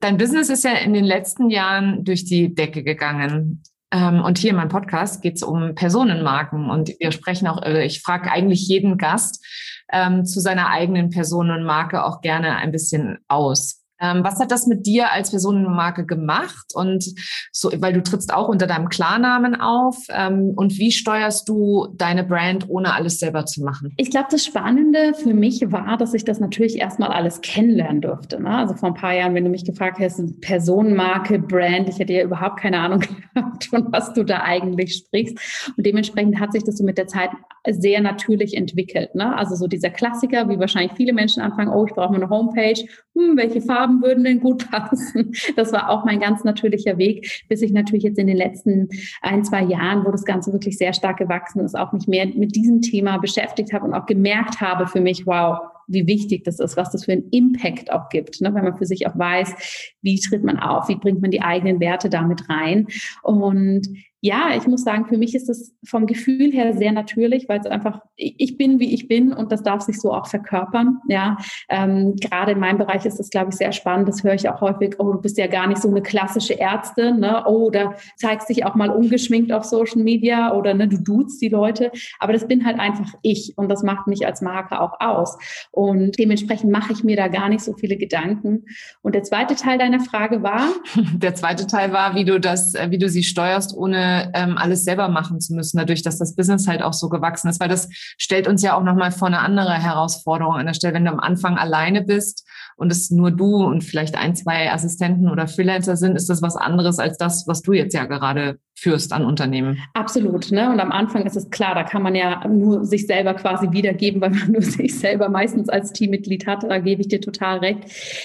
Dein 0.00 0.16
Business 0.16 0.50
ist 0.50 0.64
ja 0.64 0.72
in 0.72 0.92
den 0.92 1.04
letzten 1.04 1.50
Jahren 1.50 2.04
durch 2.04 2.24
die 2.24 2.54
Decke 2.54 2.82
gegangen. 2.82 3.62
Ähm, 3.94 4.22
und 4.22 4.38
hier 4.38 4.50
in 4.50 4.56
meinem 4.56 4.70
Podcast 4.70 5.22
geht 5.22 5.36
es 5.36 5.44
um 5.44 5.76
Personenmarken. 5.76 6.68
Und 6.68 6.92
wir 6.98 7.12
sprechen 7.12 7.46
auch, 7.46 7.62
äh, 7.62 7.86
ich 7.86 8.02
frage 8.02 8.30
eigentlich 8.30 8.66
jeden 8.66 8.98
Gast 8.98 9.44
ähm, 9.92 10.24
zu 10.24 10.40
seiner 10.40 10.68
eigenen 10.68 11.10
Personenmarke 11.10 12.04
auch 12.04 12.20
gerne 12.20 12.56
ein 12.56 12.72
bisschen 12.72 13.18
aus. 13.28 13.83
Ähm, 14.04 14.22
was 14.22 14.38
hat 14.38 14.50
das 14.50 14.66
mit 14.66 14.86
dir 14.86 15.12
als 15.12 15.30
Personenmarke 15.30 16.04
gemacht? 16.04 16.66
Und 16.74 17.04
so, 17.52 17.70
weil 17.78 17.94
du 17.94 18.02
trittst 18.02 18.32
auch 18.34 18.48
unter 18.48 18.66
deinem 18.66 18.88
Klarnamen 18.88 19.58
auf. 19.58 19.96
Ähm, 20.10 20.52
und 20.54 20.78
wie 20.78 20.92
steuerst 20.92 21.48
du 21.48 21.88
deine 21.96 22.24
Brand, 22.24 22.68
ohne 22.68 22.94
alles 22.94 23.18
selber 23.18 23.46
zu 23.46 23.62
machen? 23.62 23.92
Ich 23.96 24.10
glaube, 24.10 24.26
das 24.30 24.44
Spannende 24.44 25.14
für 25.14 25.32
mich 25.32 25.60
war, 25.72 25.96
dass 25.96 26.12
ich 26.12 26.24
das 26.24 26.40
natürlich 26.40 26.76
erstmal 26.76 27.10
alles 27.10 27.40
kennenlernen 27.40 28.02
durfte. 28.02 28.42
Ne? 28.42 28.50
Also 28.50 28.74
vor 28.74 28.90
ein 28.90 28.94
paar 28.94 29.14
Jahren, 29.14 29.34
wenn 29.34 29.44
du 29.44 29.50
mich 29.50 29.64
gefragt 29.64 29.98
hast, 30.00 30.20
Personenmarke, 30.40 31.38
Brand, 31.38 31.88
ich 31.88 31.98
hätte 31.98 32.12
ja 32.12 32.24
überhaupt 32.24 32.60
keine 32.60 32.78
Ahnung 32.80 33.00
gehabt, 33.34 33.64
von 33.64 33.86
was 33.90 34.12
du 34.12 34.24
da 34.24 34.42
eigentlich 34.42 34.94
sprichst. 34.94 35.72
Und 35.76 35.86
dementsprechend 35.86 36.38
hat 36.40 36.52
sich 36.52 36.64
das 36.64 36.76
so 36.76 36.84
mit 36.84 36.98
der 36.98 37.06
Zeit 37.06 37.30
sehr 37.70 38.00
natürlich 38.00 38.54
entwickelt. 38.54 39.14
Ne? 39.14 39.34
Also 39.36 39.54
so 39.54 39.66
dieser 39.66 39.90
Klassiker, 39.90 40.48
wie 40.48 40.58
wahrscheinlich 40.58 40.92
viele 40.92 41.12
Menschen 41.12 41.42
anfangen, 41.42 41.70
oh, 41.72 41.86
ich 41.86 41.94
brauche 41.94 42.14
eine 42.14 42.28
Homepage, 42.28 42.80
hm, 43.14 43.36
welche 43.36 43.60
Farben 43.60 44.02
würden 44.02 44.24
denn 44.24 44.40
gut 44.40 44.70
passen? 44.70 45.32
Das 45.56 45.72
war 45.72 45.90
auch 45.90 46.04
mein 46.04 46.20
ganz 46.20 46.44
natürlicher 46.44 46.98
Weg, 46.98 47.44
bis 47.48 47.62
ich 47.62 47.72
natürlich 47.72 48.04
jetzt 48.04 48.18
in 48.18 48.26
den 48.26 48.36
letzten 48.36 48.88
ein, 49.22 49.44
zwei 49.44 49.62
Jahren, 49.62 50.04
wo 50.04 50.10
das 50.10 50.24
Ganze 50.24 50.52
wirklich 50.52 50.76
sehr 50.78 50.92
stark 50.92 51.18
gewachsen 51.18 51.60
ist, 51.60 51.76
auch 51.76 51.92
mich 51.92 52.06
mehr 52.08 52.26
mit 52.26 52.56
diesem 52.56 52.80
Thema 52.80 53.18
beschäftigt 53.18 53.72
habe 53.72 53.84
und 53.84 53.94
auch 53.94 54.06
gemerkt 54.06 54.60
habe 54.60 54.86
für 54.86 55.00
mich, 55.00 55.26
wow, 55.26 55.58
wie 55.86 56.06
wichtig 56.06 56.44
das 56.44 56.60
ist, 56.60 56.76
was 56.76 56.90
das 56.90 57.04
für 57.04 57.12
einen 57.12 57.28
Impact 57.30 57.92
auch 57.92 58.08
gibt, 58.08 58.40
ne? 58.40 58.54
wenn 58.54 58.64
man 58.64 58.76
für 58.76 58.86
sich 58.86 59.06
auch 59.06 59.18
weiß, 59.18 59.96
wie 60.02 60.18
tritt 60.18 60.42
man 60.42 60.58
auf, 60.58 60.88
wie 60.88 60.96
bringt 60.96 61.20
man 61.20 61.30
die 61.30 61.42
eigenen 61.42 61.80
Werte 61.80 62.08
damit 62.08 62.48
rein. 62.48 62.86
Und 63.22 63.88
ja, 64.24 64.56
ich 64.56 64.66
muss 64.66 64.84
sagen, 64.84 65.04
für 65.04 65.18
mich 65.18 65.34
ist 65.34 65.50
es 65.50 65.76
vom 65.84 66.06
Gefühl 66.06 66.50
her 66.50 66.72
sehr 66.72 66.92
natürlich, 66.92 67.46
weil 67.46 67.60
es 67.60 67.66
einfach, 67.66 68.00
ich 68.16 68.56
bin, 68.56 68.80
wie 68.80 68.94
ich 68.94 69.06
bin 69.06 69.34
und 69.34 69.52
das 69.52 69.62
darf 69.62 69.82
sich 69.82 70.00
so 70.00 70.14
auch 70.14 70.26
verkörpern. 70.28 70.96
Ja, 71.10 71.36
ähm, 71.68 72.16
gerade 72.16 72.52
in 72.52 72.58
meinem 72.58 72.78
Bereich 72.78 73.04
ist 73.04 73.18
das, 73.18 73.28
glaube 73.28 73.50
ich, 73.50 73.56
sehr 73.56 73.72
spannend. 73.72 74.08
Das 74.08 74.24
höre 74.24 74.32
ich 74.32 74.48
auch 74.48 74.62
häufig. 74.62 74.94
Oh, 74.98 75.12
du 75.12 75.20
bist 75.20 75.36
ja 75.36 75.46
gar 75.46 75.66
nicht 75.66 75.82
so 75.82 75.90
eine 75.90 76.00
klassische 76.00 76.58
Ärztin. 76.58 77.20
Ne? 77.20 77.44
Oh, 77.46 77.68
da 77.68 77.96
zeigst 78.16 78.48
dich 78.48 78.64
auch 78.64 78.74
mal 78.74 78.88
ungeschminkt 78.88 79.52
auf 79.52 79.64
Social 79.64 80.02
Media 80.02 80.54
oder 80.54 80.72
ne, 80.72 80.88
du 80.88 80.96
duzt 80.96 81.42
die 81.42 81.50
Leute. 81.50 81.92
Aber 82.18 82.32
das 82.32 82.48
bin 82.48 82.64
halt 82.64 82.80
einfach 82.80 83.12
ich 83.20 83.52
und 83.56 83.68
das 83.68 83.82
macht 83.82 84.06
mich 84.06 84.24
als 84.24 84.40
Marke 84.40 84.80
auch 84.80 85.00
aus. 85.00 85.36
Und 85.70 86.18
dementsprechend 86.18 86.72
mache 86.72 86.94
ich 86.94 87.04
mir 87.04 87.18
da 87.18 87.28
gar 87.28 87.50
nicht 87.50 87.62
so 87.62 87.74
viele 87.74 87.98
Gedanken. 87.98 88.64
Und 89.02 89.14
der 89.14 89.22
zweite 89.22 89.54
Teil 89.54 89.76
deiner 89.76 90.00
Frage 90.00 90.42
war? 90.42 90.68
Der 91.14 91.34
zweite 91.34 91.66
Teil 91.66 91.92
war, 91.92 92.14
wie 92.14 92.24
du 92.24 92.40
das, 92.40 92.74
äh, 92.74 92.90
wie 92.90 92.98
du 92.98 93.10
sie 93.10 93.22
steuerst, 93.22 93.76
ohne 93.76 94.13
ähm, 94.34 94.58
alles 94.58 94.84
selber 94.84 95.08
machen 95.08 95.40
zu 95.40 95.54
müssen, 95.54 95.78
dadurch, 95.78 96.02
dass 96.02 96.18
das 96.18 96.36
Business 96.36 96.66
halt 96.66 96.82
auch 96.82 96.92
so 96.92 97.08
gewachsen 97.08 97.48
ist. 97.48 97.60
Weil 97.60 97.68
das 97.68 97.88
stellt 98.18 98.48
uns 98.48 98.62
ja 98.62 98.76
auch 98.76 98.82
nochmal 98.82 99.12
vor 99.12 99.28
eine 99.28 99.40
andere 99.40 99.74
Herausforderung 99.74 100.54
an 100.54 100.66
der 100.66 100.74
Stelle, 100.74 100.94
wenn 100.94 101.04
du 101.04 101.10
am 101.10 101.20
Anfang 101.20 101.56
alleine 101.56 102.02
bist 102.02 102.46
und 102.76 102.90
es 102.90 103.10
nur 103.10 103.30
du 103.30 103.64
und 103.64 103.84
vielleicht 103.84 104.16
ein, 104.16 104.34
zwei 104.34 104.72
Assistenten 104.72 105.28
oder 105.28 105.46
Freelancer 105.46 105.96
sind, 105.96 106.16
ist 106.16 106.28
das 106.28 106.42
was 106.42 106.56
anderes 106.56 106.98
als 106.98 107.16
das, 107.18 107.46
was 107.46 107.62
du 107.62 107.72
jetzt 107.72 107.94
ja 107.94 108.04
gerade 108.04 108.58
führst 108.76 109.12
an 109.12 109.24
Unternehmen. 109.24 109.78
Absolut. 109.94 110.50
Ne? 110.50 110.70
Und 110.70 110.80
am 110.80 110.90
Anfang 110.90 111.24
ist 111.26 111.36
es 111.36 111.48
klar, 111.50 111.74
da 111.74 111.84
kann 111.84 112.02
man 112.02 112.14
ja 112.14 112.46
nur 112.48 112.84
sich 112.84 113.06
selber 113.06 113.34
quasi 113.34 113.70
wiedergeben, 113.70 114.20
weil 114.20 114.30
man 114.30 114.50
nur 114.52 114.62
sich 114.62 114.98
selber 114.98 115.28
meistens 115.28 115.68
als 115.68 115.92
Teammitglied 115.92 116.46
hat. 116.46 116.64
Da 116.64 116.78
gebe 116.78 117.00
ich 117.00 117.08
dir 117.08 117.20
total 117.20 117.58
recht. 117.58 117.78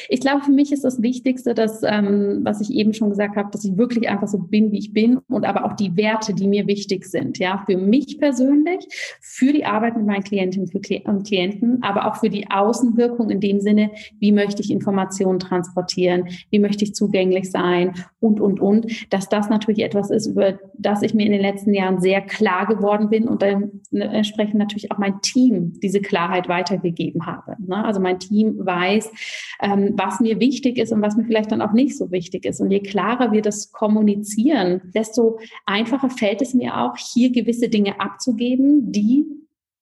Ich 0.09 0.21
glaube, 0.21 0.43
für 0.43 0.51
mich 0.51 0.71
ist 0.71 0.83
das 0.83 1.01
Wichtigste, 1.01 1.53
dass, 1.53 1.83
ähm, 1.83 2.39
was 2.43 2.61
ich 2.61 2.71
eben 2.71 2.93
schon 2.93 3.09
gesagt 3.09 3.35
habe, 3.35 3.49
dass 3.51 3.63
ich 3.63 3.77
wirklich 3.77 4.09
einfach 4.09 4.27
so 4.27 4.39
bin, 4.39 4.71
wie 4.71 4.79
ich 4.79 4.91
bin 4.91 5.19
und 5.29 5.45
aber 5.45 5.65
auch 5.65 5.73
die 5.79 5.95
Werte, 5.95 6.33
die 6.33 6.47
mir 6.47 6.67
wichtig 6.67 7.05
sind. 7.05 7.39
Ja, 7.39 7.63
für 7.65 7.77
mich 7.77 8.19
persönlich, 8.19 8.87
für 9.21 9.53
die 9.53 9.65
Arbeit 9.65 9.97
mit 9.97 10.05
meinen 10.05 10.23
Klientinnen 10.23 10.69
und 11.05 11.25
Klienten, 11.25 11.83
aber 11.83 12.07
auch 12.07 12.17
für 12.17 12.29
die 12.29 12.49
Außenwirkung 12.49 13.29
in 13.29 13.39
dem 13.39 13.59
Sinne, 13.59 13.91
wie 14.19 14.31
möchte 14.31 14.61
ich 14.61 14.71
Informationen 14.71 15.39
transportieren, 15.39 16.27
wie 16.49 16.59
möchte 16.59 16.83
ich 16.83 16.93
zugänglich 16.93 17.51
sein 17.51 17.93
und, 18.19 18.39
und, 18.39 18.59
und, 18.59 19.11
dass 19.13 19.29
das 19.29 19.49
natürlich 19.49 19.83
etwas 19.83 20.09
ist, 20.09 20.27
über 20.27 20.59
das 20.77 21.01
ich 21.01 21.13
mir 21.13 21.25
in 21.25 21.31
den 21.31 21.41
letzten 21.41 21.73
Jahren 21.73 21.99
sehr 21.99 22.21
klar 22.21 22.65
geworden 22.65 23.09
bin 23.09 23.27
und 23.27 23.41
dann 23.41 23.81
entsprechend 23.91 24.55
natürlich 24.55 24.91
auch 24.91 24.97
mein 24.97 25.21
Team 25.21 25.79
diese 25.81 26.01
Klarheit 26.01 26.47
weitergegeben 26.47 27.25
habe. 27.25 27.55
Ne? 27.65 27.83
Also 27.83 27.99
mein 27.99 28.19
Team 28.19 28.55
weiß, 28.59 29.11
ähm, 29.61 29.93
was 29.95 30.19
mir 30.19 30.39
wichtig 30.39 30.77
ist 30.77 30.91
und 30.91 31.01
was 31.01 31.15
mir 31.15 31.25
vielleicht 31.25 31.51
dann 31.51 31.61
auch 31.61 31.73
nicht 31.73 31.97
so 31.97 32.11
wichtig 32.11 32.45
ist. 32.45 32.61
Und 32.61 32.71
je 32.71 32.79
klarer 32.79 33.31
wir 33.31 33.41
das 33.41 33.71
kommunizieren, 33.71 34.81
desto 34.93 35.39
einfacher 35.69 36.09
fällt 36.09 36.41
es 36.41 36.53
mir 36.53 36.77
auch, 36.77 36.97
hier 36.97 37.31
gewisse 37.31 37.69
Dinge 37.69 37.99
abzugeben, 37.99 38.91
die 38.91 39.25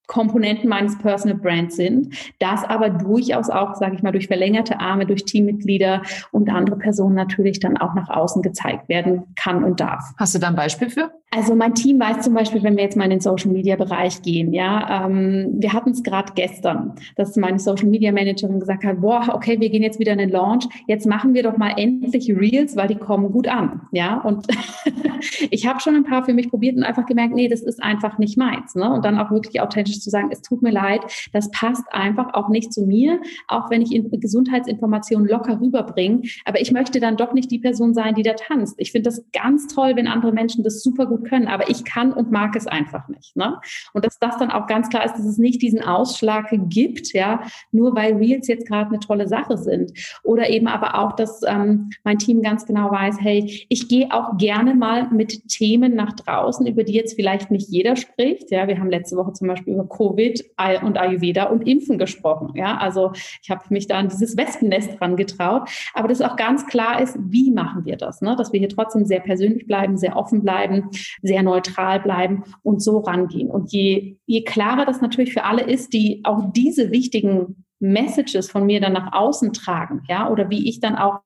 Komponenten 0.07 0.69
meines 0.69 0.97
Personal 0.97 1.37
Brands 1.37 1.75
sind, 1.75 2.15
das 2.39 2.63
aber 2.63 2.89
durchaus 2.89 3.49
auch, 3.49 3.75
sage 3.75 3.95
ich 3.95 4.03
mal, 4.03 4.11
durch 4.11 4.27
verlängerte 4.27 4.79
Arme, 4.79 5.05
durch 5.05 5.25
Teammitglieder 5.25 6.01
und 6.31 6.49
andere 6.49 6.77
Personen 6.77 7.15
natürlich 7.15 7.59
dann 7.59 7.77
auch 7.77 7.93
nach 7.93 8.09
außen 8.09 8.41
gezeigt 8.41 8.89
werden 8.89 9.23
kann 9.35 9.63
und 9.63 9.79
darf. 9.79 10.03
Hast 10.17 10.33
du 10.33 10.39
da 10.39 10.47
ein 10.47 10.55
Beispiel 10.55 10.89
für? 10.89 11.11
Also 11.29 11.55
mein 11.55 11.75
Team 11.75 11.99
weiß 11.99 12.21
zum 12.21 12.33
Beispiel, 12.33 12.63
wenn 12.63 12.77
wir 12.77 12.83
jetzt 12.83 12.95
mal 12.95 13.03
in 13.03 13.09
den 13.09 13.19
Social 13.19 13.51
Media 13.51 13.75
Bereich 13.75 14.21
gehen, 14.21 14.53
ja, 14.53 15.05
ähm, 15.05 15.55
wir 15.57 15.73
hatten 15.73 15.89
es 15.89 16.01
gerade 16.01 16.31
gestern, 16.35 16.93
dass 17.17 17.35
meine 17.35 17.59
Social 17.59 17.89
Media 17.89 18.13
Managerin 18.13 18.61
gesagt 18.61 18.85
hat, 18.85 19.01
boah, 19.01 19.27
okay, 19.33 19.59
wir 19.59 19.69
gehen 19.69 19.83
jetzt 19.83 19.99
wieder 19.99 20.13
in 20.13 20.19
den 20.19 20.29
Launch, 20.29 20.65
jetzt 20.87 21.05
machen 21.05 21.33
wir 21.33 21.43
doch 21.43 21.57
mal 21.57 21.73
endlich 21.75 22.29
Reels, 22.29 22.77
weil 22.77 22.87
die 22.87 22.95
kommen 22.95 23.33
gut 23.33 23.49
an, 23.49 23.81
ja. 23.91 24.21
Und 24.21 24.47
ich 25.51 25.67
habe 25.67 25.81
schon 25.81 25.95
ein 25.95 26.05
paar 26.05 26.23
für 26.23 26.33
mich 26.33 26.49
probiert 26.49 26.77
und 26.77 26.83
einfach 26.83 27.05
gemerkt, 27.05 27.35
nee, 27.35 27.49
das 27.49 27.61
ist 27.61 27.83
einfach 27.83 28.17
nicht 28.19 28.37
meins, 28.37 28.75
ne? 28.75 28.89
Und 28.89 29.03
dann 29.03 29.19
auch 29.19 29.29
wirklich 29.29 29.59
authentisch 29.59 29.96
zu 30.01 30.09
sagen, 30.09 30.29
es 30.31 30.41
tut 30.41 30.61
mir 30.61 30.71
leid, 30.71 31.01
das 31.33 31.51
passt 31.51 31.83
einfach 31.91 32.33
auch 32.33 32.49
nicht 32.49 32.71
zu 32.71 32.85
mir, 32.85 33.19
auch 33.47 33.69
wenn 33.69 33.81
ich 33.81 34.01
Gesundheitsinformationen 34.09 35.27
locker 35.27 35.59
rüberbringe, 35.59 36.21
aber 36.45 36.61
ich 36.61 36.71
möchte 36.71 36.99
dann 36.99 37.17
doch 37.17 37.33
nicht 37.33 37.51
die 37.51 37.59
Person 37.59 37.93
sein, 37.93 38.15
die 38.15 38.23
da 38.23 38.33
tanzt. 38.33 38.75
Ich 38.77 38.91
finde 38.91 39.09
das 39.09 39.23
ganz 39.33 39.67
toll, 39.67 39.95
wenn 39.95 40.07
andere 40.07 40.31
Menschen 40.31 40.63
das 40.63 40.81
super 40.81 41.05
gut 41.05 41.17
gut 41.17 41.29
können, 41.29 41.47
aber 41.47 41.69
ich 41.69 41.83
kann 41.83 42.13
und 42.13 42.31
mag 42.31 42.55
es 42.55 42.67
einfach 42.67 43.07
nicht. 43.07 43.35
Ne? 43.35 43.57
Und 43.93 44.05
dass 44.05 44.19
das 44.19 44.37
dann 44.37 44.51
auch 44.51 44.67
ganz 44.67 44.89
klar 44.89 45.05
ist, 45.05 45.13
dass 45.13 45.25
es 45.25 45.37
nicht 45.37 45.61
diesen 45.61 45.81
Ausschlag 45.81 46.47
gibt, 46.69 47.13
ja, 47.13 47.41
nur 47.71 47.95
weil 47.95 48.15
Reels 48.15 48.47
jetzt 48.47 48.67
gerade 48.67 48.89
eine 48.89 48.99
tolle 48.99 49.27
Sache 49.27 49.57
sind. 49.57 49.91
Oder 50.23 50.49
eben 50.49 50.67
aber 50.67 50.99
auch, 50.99 51.13
dass 51.13 51.41
ähm, 51.47 51.89
mein 52.03 52.17
Team 52.17 52.41
ganz 52.41 52.65
genau 52.65 52.91
weiß, 52.91 53.17
hey, 53.19 53.65
ich 53.69 53.87
gehe 53.87 54.11
auch 54.11 54.37
gerne 54.37 54.75
mal 54.75 55.09
mit 55.09 55.47
Themen 55.49 55.95
nach 55.95 56.13
draußen, 56.13 56.65
über 56.67 56.83
die 56.83 56.93
jetzt 56.93 57.15
vielleicht 57.15 57.51
nicht 57.51 57.69
jeder 57.69 57.95
spricht. 57.95 58.51
Ja, 58.51 58.67
wir 58.67 58.79
haben 58.79 58.89
letzte 58.89 59.17
Woche 59.17 59.33
zum 59.33 59.47
Beispiel 59.47 59.73
über 59.73 59.86
Covid 59.89 60.43
und 60.83 60.97
Ayurveda 60.97 61.45
und 61.45 61.67
Impfen 61.67 61.97
gesprochen. 61.97 62.51
Ja, 62.55 62.77
also 62.77 63.11
ich 63.41 63.49
habe 63.49 63.63
mich 63.69 63.87
da 63.87 63.97
an 63.97 64.09
dieses 64.09 64.37
Wespennest 64.37 64.99
dran 64.99 65.15
getraut. 65.15 65.69
Aber 65.93 66.07
das 66.07 66.21
auch 66.21 66.35
ganz 66.35 66.65
klar 66.67 67.01
ist, 67.01 67.17
wie 67.19 67.51
machen 67.51 67.85
wir 67.85 67.97
das? 67.97 68.21
Ne? 68.21 68.35
Dass 68.35 68.53
wir 68.53 68.59
hier 68.59 68.69
trotzdem 68.69 69.05
sehr 69.05 69.19
persönlich 69.19 69.67
bleiben, 69.67 69.97
sehr 69.97 70.15
offen 70.15 70.41
bleiben, 70.43 70.89
sehr 71.21 71.43
neutral 71.43 71.99
bleiben 71.99 72.43
und 72.63 72.81
so 72.81 72.99
rangehen. 72.99 73.49
Und 73.49 73.71
je, 73.71 74.17
je 74.25 74.43
klarer 74.43 74.85
das 74.85 75.01
natürlich 75.01 75.33
für 75.33 75.43
alle 75.43 75.63
ist, 75.63 75.93
die 75.93 76.21
auch 76.23 76.51
diese 76.53 76.91
wichtigen 76.91 77.63
Messages 77.79 78.49
von 78.49 78.65
mir 78.65 78.81
dann 78.81 78.93
nach 78.93 79.13
außen 79.13 79.53
tragen, 79.53 80.03
ja, 80.07 80.29
oder 80.29 80.49
wie 80.49 80.67
ich 80.67 80.79
dann 80.79 80.95
auch 80.95 81.19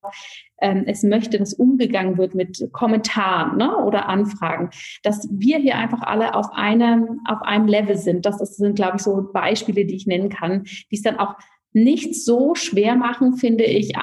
ähm, 0.61 0.83
es 0.85 1.03
möchte, 1.03 1.39
dass 1.39 1.53
umgegangen 1.53 2.17
wird 2.17 2.35
mit 2.35 2.69
Kommentaren 2.71 3.57
ne, 3.57 3.75
oder 3.77 4.07
Anfragen, 4.07 4.69
dass 5.03 5.27
wir 5.31 5.57
hier 5.57 5.77
einfach 5.77 6.01
alle 6.01 6.35
auf 6.35 6.51
einem, 6.53 7.19
auf 7.27 7.41
einem 7.41 7.67
Level 7.67 7.97
sind. 7.97 8.25
Das, 8.25 8.37
das 8.37 8.57
sind, 8.57 8.75
glaube 8.75 8.97
ich, 8.97 9.03
so 9.03 9.29
Beispiele, 9.33 9.85
die 9.85 9.95
ich 9.95 10.07
nennen 10.07 10.29
kann, 10.29 10.63
die 10.63 10.95
es 10.95 11.01
dann 11.01 11.19
auch 11.19 11.35
nicht 11.73 12.15
so 12.15 12.55
schwer 12.55 12.95
machen, 12.95 13.35
finde 13.35 13.63
ich, 13.63 13.93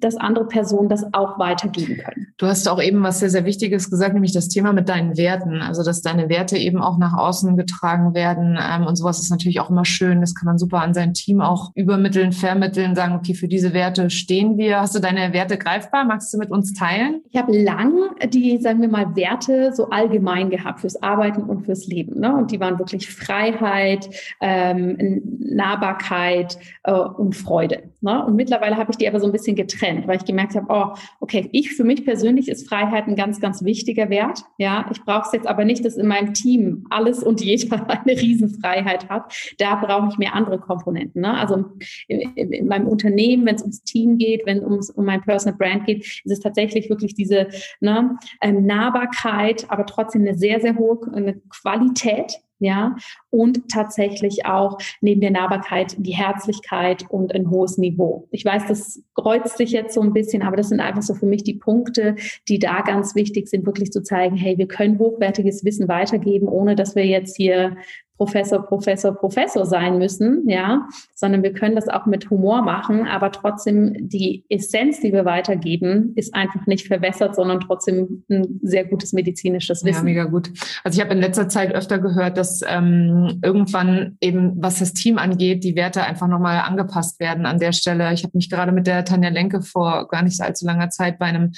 dass 0.00 0.16
andere 0.16 0.46
Personen 0.46 0.88
das 0.88 1.04
auch 1.14 1.38
weitergeben 1.38 1.96
können. 1.96 2.26
Du 2.36 2.46
hast 2.46 2.68
auch 2.68 2.82
eben 2.82 3.02
was 3.02 3.20
sehr, 3.20 3.30
sehr 3.30 3.44
Wichtiges 3.44 3.90
gesagt, 3.90 4.14
nämlich 4.14 4.32
das 4.32 4.48
Thema 4.48 4.72
mit 4.72 4.88
deinen 4.88 5.16
Werten. 5.16 5.62
Also, 5.62 5.82
dass 5.82 6.02
deine 6.02 6.28
Werte 6.28 6.58
eben 6.58 6.82
auch 6.82 6.98
nach 6.98 7.16
außen 7.16 7.56
getragen 7.56 8.14
werden. 8.14 8.58
Ähm, 8.60 8.86
und 8.86 8.96
sowas 8.96 9.20
ist 9.20 9.30
natürlich 9.30 9.60
auch 9.60 9.70
immer 9.70 9.84
schön. 9.84 10.20
Das 10.20 10.34
kann 10.34 10.46
man 10.46 10.58
super 10.58 10.80
an 10.80 10.94
sein 10.94 11.14
Team 11.14 11.40
auch 11.40 11.70
übermitteln, 11.74 12.32
vermitteln, 12.32 12.94
sagen, 12.94 13.14
okay, 13.14 13.34
für 13.34 13.48
diese 13.48 13.72
Werte 13.72 14.10
stehen 14.10 14.58
wir. 14.58 14.80
Hast 14.80 14.94
du 14.94 15.00
deine 15.00 15.32
Werte 15.32 15.56
greifbar? 15.56 16.04
Magst 16.04 16.34
du 16.34 16.38
mit 16.38 16.50
uns 16.50 16.74
teilen? 16.74 17.22
Ich 17.30 17.40
habe 17.40 17.56
lang 17.56 17.92
die, 18.28 18.58
sagen 18.58 18.80
wir 18.80 18.88
mal, 18.88 19.14
Werte 19.16 19.72
so 19.74 19.90
allgemein 19.90 20.50
gehabt 20.50 20.80
fürs 20.80 21.00
Arbeiten 21.02 21.42
und 21.42 21.64
fürs 21.64 21.86
Leben. 21.86 22.20
Ne? 22.20 22.34
Und 22.34 22.50
die 22.50 22.60
waren 22.60 22.78
wirklich 22.78 23.08
Freiheit, 23.10 24.08
ähm, 24.40 25.22
Nahbarkeit, 25.38 26.58
äh, 26.82 27.03
und 27.04 27.34
Freude. 27.34 27.90
Ne? 28.00 28.24
Und 28.24 28.36
mittlerweile 28.36 28.76
habe 28.76 28.90
ich 28.90 28.96
die 28.96 29.08
aber 29.08 29.20
so 29.20 29.26
ein 29.26 29.32
bisschen 29.32 29.56
getrennt, 29.56 30.06
weil 30.06 30.16
ich 30.16 30.24
gemerkt 30.24 30.54
habe, 30.54 30.66
oh, 30.68 30.96
okay, 31.20 31.48
ich 31.52 31.72
für 31.74 31.84
mich 31.84 32.04
persönlich 32.04 32.48
ist 32.48 32.68
Freiheit 32.68 33.06
ein 33.06 33.16
ganz, 33.16 33.40
ganz 33.40 33.64
wichtiger 33.64 34.10
Wert. 34.10 34.40
Ja, 34.58 34.86
ich 34.90 35.02
brauche 35.02 35.26
es 35.26 35.32
jetzt 35.32 35.46
aber 35.46 35.64
nicht, 35.64 35.84
dass 35.84 35.96
in 35.96 36.06
meinem 36.06 36.34
Team 36.34 36.86
alles 36.90 37.22
und 37.22 37.40
jeder 37.40 37.88
eine 37.88 38.12
Riesenfreiheit 38.12 39.08
hat. 39.08 39.34
Da 39.58 39.76
brauche 39.76 40.08
ich 40.10 40.18
mehr 40.18 40.34
andere 40.34 40.58
Komponenten. 40.58 41.22
Ne? 41.22 41.34
Also 41.34 41.64
in, 42.08 42.20
in, 42.34 42.66
meinem 42.66 42.88
Unternehmen, 42.88 43.46
wenn 43.46 43.56
es 43.56 43.62
ums 43.62 43.82
Team 43.84 44.18
geht, 44.18 44.46
wenn 44.46 44.58
es 44.58 44.90
um 44.90 45.04
mein 45.04 45.22
Personal 45.22 45.56
Brand 45.56 45.86
geht, 45.86 46.04
ist 46.04 46.22
es 46.24 46.40
tatsächlich 46.40 46.88
wirklich 46.90 47.14
diese 47.14 47.48
ne, 47.80 48.18
ähm, 48.40 48.66
Nahbarkeit, 48.66 49.66
aber 49.68 49.86
trotzdem 49.86 50.22
eine 50.22 50.36
sehr, 50.36 50.60
sehr 50.60 50.76
hohe 50.76 50.94
eine 51.12 51.34
Qualität 51.48 52.40
ja, 52.58 52.96
und 53.30 53.68
tatsächlich 53.68 54.46
auch 54.46 54.78
neben 55.00 55.20
der 55.20 55.30
Nahbarkeit 55.30 55.96
die 55.98 56.14
Herzlichkeit 56.14 57.04
und 57.08 57.34
ein 57.34 57.50
hohes 57.50 57.78
Niveau. 57.78 58.28
Ich 58.30 58.44
weiß, 58.44 58.66
das 58.66 59.02
kreuzt 59.14 59.58
sich 59.58 59.70
jetzt 59.70 59.94
so 59.94 60.00
ein 60.00 60.12
bisschen, 60.12 60.42
aber 60.42 60.56
das 60.56 60.68
sind 60.68 60.80
einfach 60.80 61.02
so 61.02 61.14
für 61.14 61.26
mich 61.26 61.42
die 61.42 61.54
Punkte, 61.54 62.16
die 62.48 62.58
da 62.58 62.82
ganz 62.82 63.14
wichtig 63.14 63.48
sind, 63.48 63.66
wirklich 63.66 63.90
zu 63.90 64.02
zeigen, 64.02 64.36
hey, 64.36 64.56
wir 64.56 64.68
können 64.68 64.98
hochwertiges 64.98 65.64
Wissen 65.64 65.88
weitergeben, 65.88 66.48
ohne 66.48 66.76
dass 66.76 66.94
wir 66.94 67.06
jetzt 67.06 67.36
hier 67.36 67.76
Professor, 68.16 68.64
Professor, 68.64 69.12
Professor 69.12 69.66
sein 69.66 69.98
müssen, 69.98 70.48
ja, 70.48 70.86
sondern 71.14 71.42
wir 71.42 71.52
können 71.52 71.74
das 71.74 71.88
auch 71.88 72.06
mit 72.06 72.30
Humor 72.30 72.62
machen, 72.62 73.08
aber 73.08 73.32
trotzdem 73.32 74.08
die 74.08 74.44
Essenz, 74.48 75.00
die 75.00 75.12
wir 75.12 75.24
weitergeben, 75.24 76.12
ist 76.14 76.32
einfach 76.32 76.64
nicht 76.66 76.86
verwässert, 76.86 77.34
sondern 77.34 77.58
trotzdem 77.58 78.24
ein 78.30 78.60
sehr 78.62 78.84
gutes 78.84 79.12
medizinisches 79.12 79.84
Wissen. 79.84 79.98
Ja, 79.98 80.04
mega 80.04 80.24
gut. 80.24 80.50
Also 80.84 80.96
ich 80.96 81.04
habe 81.04 81.14
in 81.14 81.20
letzter 81.20 81.48
Zeit 81.48 81.74
öfter 81.74 81.98
gehört, 81.98 82.38
dass 82.38 82.60
ähm, 82.64 83.40
irgendwann 83.42 84.16
eben, 84.20 84.62
was 84.62 84.78
das 84.78 84.92
Team 84.92 85.18
angeht, 85.18 85.64
die 85.64 85.74
Werte 85.74 86.04
einfach 86.04 86.28
nochmal 86.28 86.60
angepasst 86.60 87.18
werden 87.18 87.46
an 87.46 87.58
der 87.58 87.72
Stelle. 87.72 88.12
Ich 88.12 88.22
habe 88.22 88.36
mich 88.36 88.48
gerade 88.48 88.70
mit 88.70 88.86
der 88.86 89.04
Tanja 89.04 89.30
Lenke 89.30 89.60
vor 89.60 90.06
gar 90.06 90.22
nicht 90.22 90.40
allzu 90.40 90.66
langer 90.66 90.90
Zeit 90.90 91.18
bei 91.18 91.26
einem 91.26 91.50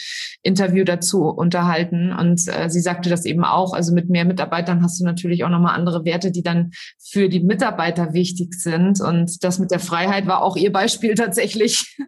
Interview 0.43 0.85
dazu 0.85 1.25
unterhalten 1.25 2.13
und 2.13 2.41
äh, 2.49 2.71
sie 2.71 2.81
sagte 2.81 3.11
das 3.11 3.27
eben 3.27 3.45
auch. 3.45 3.75
Also 3.75 3.93
mit 3.93 4.09
mehr 4.09 4.25
Mitarbeitern 4.25 4.83
hast 4.83 4.99
du 5.01 5.05
natürlich 5.05 5.45
auch 5.45 5.51
nochmal 5.51 5.75
andere 5.75 6.07
Werte, 6.07 6.31
die 6.31 6.46
dann 6.47 6.71
für 6.99 7.29
die 7.29 7.41
Mitarbeiter 7.41 8.13
wichtig 8.13 8.55
sind. 8.55 9.01
Und 9.01 9.43
das 9.45 9.59
mit 9.59 9.71
der 9.71 9.81
Freiheit 9.81 10.27
war 10.27 10.43
auch 10.43 10.57
Ihr 10.57 10.73
Beispiel 10.73 11.15
tatsächlich. 11.15 11.97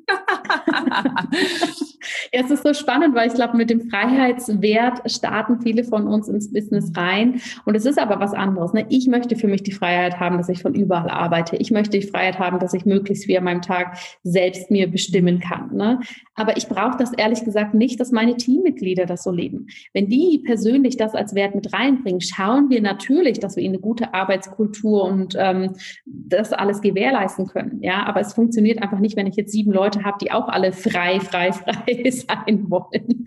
Ja, 2.32 2.40
es 2.44 2.50
ist 2.50 2.62
so 2.62 2.74
spannend, 2.74 3.14
weil 3.14 3.28
ich 3.28 3.34
glaube, 3.34 3.56
mit 3.56 3.70
dem 3.70 3.90
Freiheitswert 3.90 5.10
starten 5.10 5.60
viele 5.60 5.84
von 5.84 6.06
uns 6.06 6.28
ins 6.28 6.52
Business 6.52 6.92
rein. 6.96 7.40
Und 7.64 7.74
es 7.74 7.86
ist 7.86 7.98
aber 7.98 8.20
was 8.20 8.34
anderes. 8.34 8.72
Ne? 8.72 8.86
Ich 8.88 9.06
möchte 9.08 9.36
für 9.36 9.48
mich 9.48 9.62
die 9.62 9.72
Freiheit 9.72 10.20
haben, 10.20 10.38
dass 10.38 10.48
ich 10.48 10.62
von 10.62 10.74
überall 10.74 11.10
arbeite. 11.10 11.56
Ich 11.56 11.70
möchte 11.70 11.98
die 11.98 12.06
Freiheit 12.06 12.38
haben, 12.38 12.58
dass 12.58 12.74
ich 12.74 12.84
möglichst 12.84 13.28
wie 13.28 13.38
an 13.38 13.44
meinem 13.44 13.62
Tag 13.62 13.98
selbst 14.22 14.70
mir 14.70 14.90
bestimmen 14.90 15.40
kann. 15.40 15.74
Ne? 15.74 16.00
Aber 16.34 16.56
ich 16.56 16.68
brauche 16.68 16.96
das 16.98 17.12
ehrlich 17.12 17.44
gesagt 17.44 17.74
nicht, 17.74 17.98
dass 18.00 18.12
meine 18.12 18.36
Teammitglieder 18.36 19.06
das 19.06 19.22
so 19.22 19.30
leben. 19.30 19.66
Wenn 19.92 20.08
die 20.08 20.42
persönlich 20.44 20.96
das 20.96 21.14
als 21.14 21.34
Wert 21.34 21.54
mit 21.54 21.72
reinbringen, 21.72 22.20
schauen 22.20 22.70
wir 22.70 22.80
natürlich, 22.80 23.40
dass 23.40 23.56
wir 23.56 23.62
ihnen 23.62 23.74
eine 23.74 23.82
gute 23.82 24.14
Arbeitskultur 24.28 25.04
und 25.04 25.34
ähm, 25.38 25.74
das 26.04 26.52
alles 26.52 26.80
gewährleisten 26.80 27.46
können. 27.46 27.82
Ja, 27.82 28.04
aber 28.06 28.20
es 28.20 28.34
funktioniert 28.34 28.82
einfach 28.82 28.98
nicht, 28.98 29.16
wenn 29.16 29.26
ich 29.26 29.36
jetzt 29.36 29.52
sieben 29.52 29.72
Leute 29.72 30.04
habe, 30.04 30.18
die 30.20 30.30
auch 30.30 30.48
alle 30.48 30.72
frei, 30.72 31.20
frei, 31.20 31.52
frei 31.52 32.10
sein 32.10 32.70
wollen. 32.70 33.24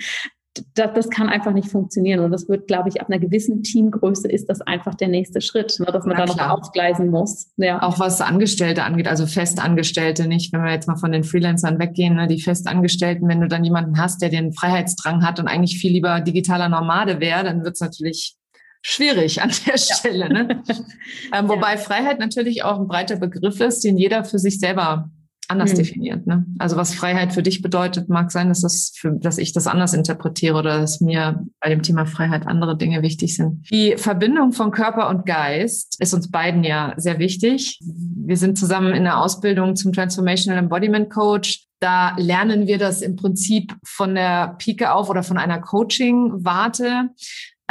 Das, 0.73 0.93
das, 0.93 1.09
kann 1.09 1.29
einfach 1.29 1.53
nicht 1.53 1.69
funktionieren. 1.69 2.19
Und 2.19 2.31
das 2.31 2.49
wird, 2.49 2.67
glaube 2.67 2.89
ich, 2.89 2.99
ab 2.99 3.07
einer 3.09 3.19
gewissen 3.19 3.63
Teamgröße 3.63 4.27
ist 4.29 4.49
das 4.49 4.59
einfach 4.59 4.95
der 4.95 5.07
nächste 5.07 5.39
Schritt, 5.39 5.79
ne, 5.79 5.85
dass 5.85 6.05
man 6.05 6.17
Na, 6.17 6.25
da 6.25 6.33
noch 6.33 6.49
aufgleisen 6.59 7.09
muss. 7.09 7.53
Ja. 7.55 7.81
Auch 7.81 7.99
was 7.99 8.19
Angestellte 8.19 8.83
angeht, 8.83 9.07
also 9.07 9.25
Festangestellte 9.27 10.27
nicht, 10.27 10.51
wenn 10.51 10.61
wir 10.61 10.73
jetzt 10.73 10.89
mal 10.89 10.97
von 10.97 11.13
den 11.13 11.23
Freelancern 11.23 11.79
weggehen, 11.79 12.17
ne, 12.17 12.27
die 12.27 12.41
Festangestellten, 12.41 13.29
wenn 13.29 13.39
du 13.39 13.47
dann 13.47 13.63
jemanden 13.63 13.97
hast, 13.97 14.21
der 14.21 14.27
den 14.27 14.51
Freiheitsdrang 14.51 15.25
hat 15.25 15.39
und 15.39 15.47
eigentlich 15.47 15.79
viel 15.79 15.93
lieber 15.93 16.19
digitaler 16.19 16.67
Nomade 16.67 17.21
wäre, 17.21 17.45
dann 17.45 17.63
wird 17.63 17.75
es 17.75 17.79
natürlich 17.79 18.35
schwierig 18.81 19.41
an 19.41 19.51
der 19.67 19.77
Stelle. 19.77 20.29
Ne? 20.29 20.63
ähm, 21.33 21.47
wobei 21.47 21.73
ja. 21.73 21.77
Freiheit 21.77 22.19
natürlich 22.19 22.63
auch 22.63 22.79
ein 22.79 22.87
breiter 22.87 23.17
Begriff 23.17 23.59
ist, 23.59 23.83
den 23.83 23.97
jeder 23.97 24.23
für 24.23 24.39
sich 24.39 24.59
selber 24.59 25.09
anders 25.51 25.73
mhm. 25.73 25.77
definiert. 25.77 26.25
Ne? 26.25 26.45
Also 26.57 26.77
was 26.77 26.95
Freiheit 26.95 27.33
für 27.33 27.43
dich 27.43 27.61
bedeutet, 27.61 28.09
mag 28.09 28.31
sein, 28.31 28.47
dass, 28.47 28.61
das 28.61 28.93
für, 28.95 29.11
dass 29.11 29.37
ich 29.37 29.53
das 29.53 29.67
anders 29.67 29.93
interpretiere 29.93 30.57
oder 30.57 30.79
dass 30.79 31.01
mir 31.01 31.45
bei 31.59 31.69
dem 31.69 31.83
Thema 31.83 32.05
Freiheit 32.05 32.47
andere 32.47 32.77
Dinge 32.77 33.01
wichtig 33.01 33.35
sind. 33.35 33.69
Die 33.69 33.95
Verbindung 33.97 34.53
von 34.53 34.71
Körper 34.71 35.09
und 35.09 35.25
Geist 35.25 35.97
ist 35.99 36.13
uns 36.13 36.31
beiden 36.31 36.63
ja 36.63 36.93
sehr 36.97 37.19
wichtig. 37.19 37.79
Wir 37.83 38.37
sind 38.37 38.57
zusammen 38.57 38.93
in 38.93 39.03
der 39.03 39.19
Ausbildung 39.19 39.75
zum 39.75 39.91
Transformational 39.93 40.57
Embodiment 40.57 41.09
Coach. 41.09 41.65
Da 41.79 42.15
lernen 42.17 42.67
wir 42.67 42.77
das 42.77 43.01
im 43.01 43.15
Prinzip 43.15 43.75
von 43.83 44.15
der 44.15 44.55
Pike 44.59 44.93
auf 44.93 45.09
oder 45.09 45.23
von 45.23 45.37
einer 45.37 45.59
Coaching-Warte. 45.59 47.09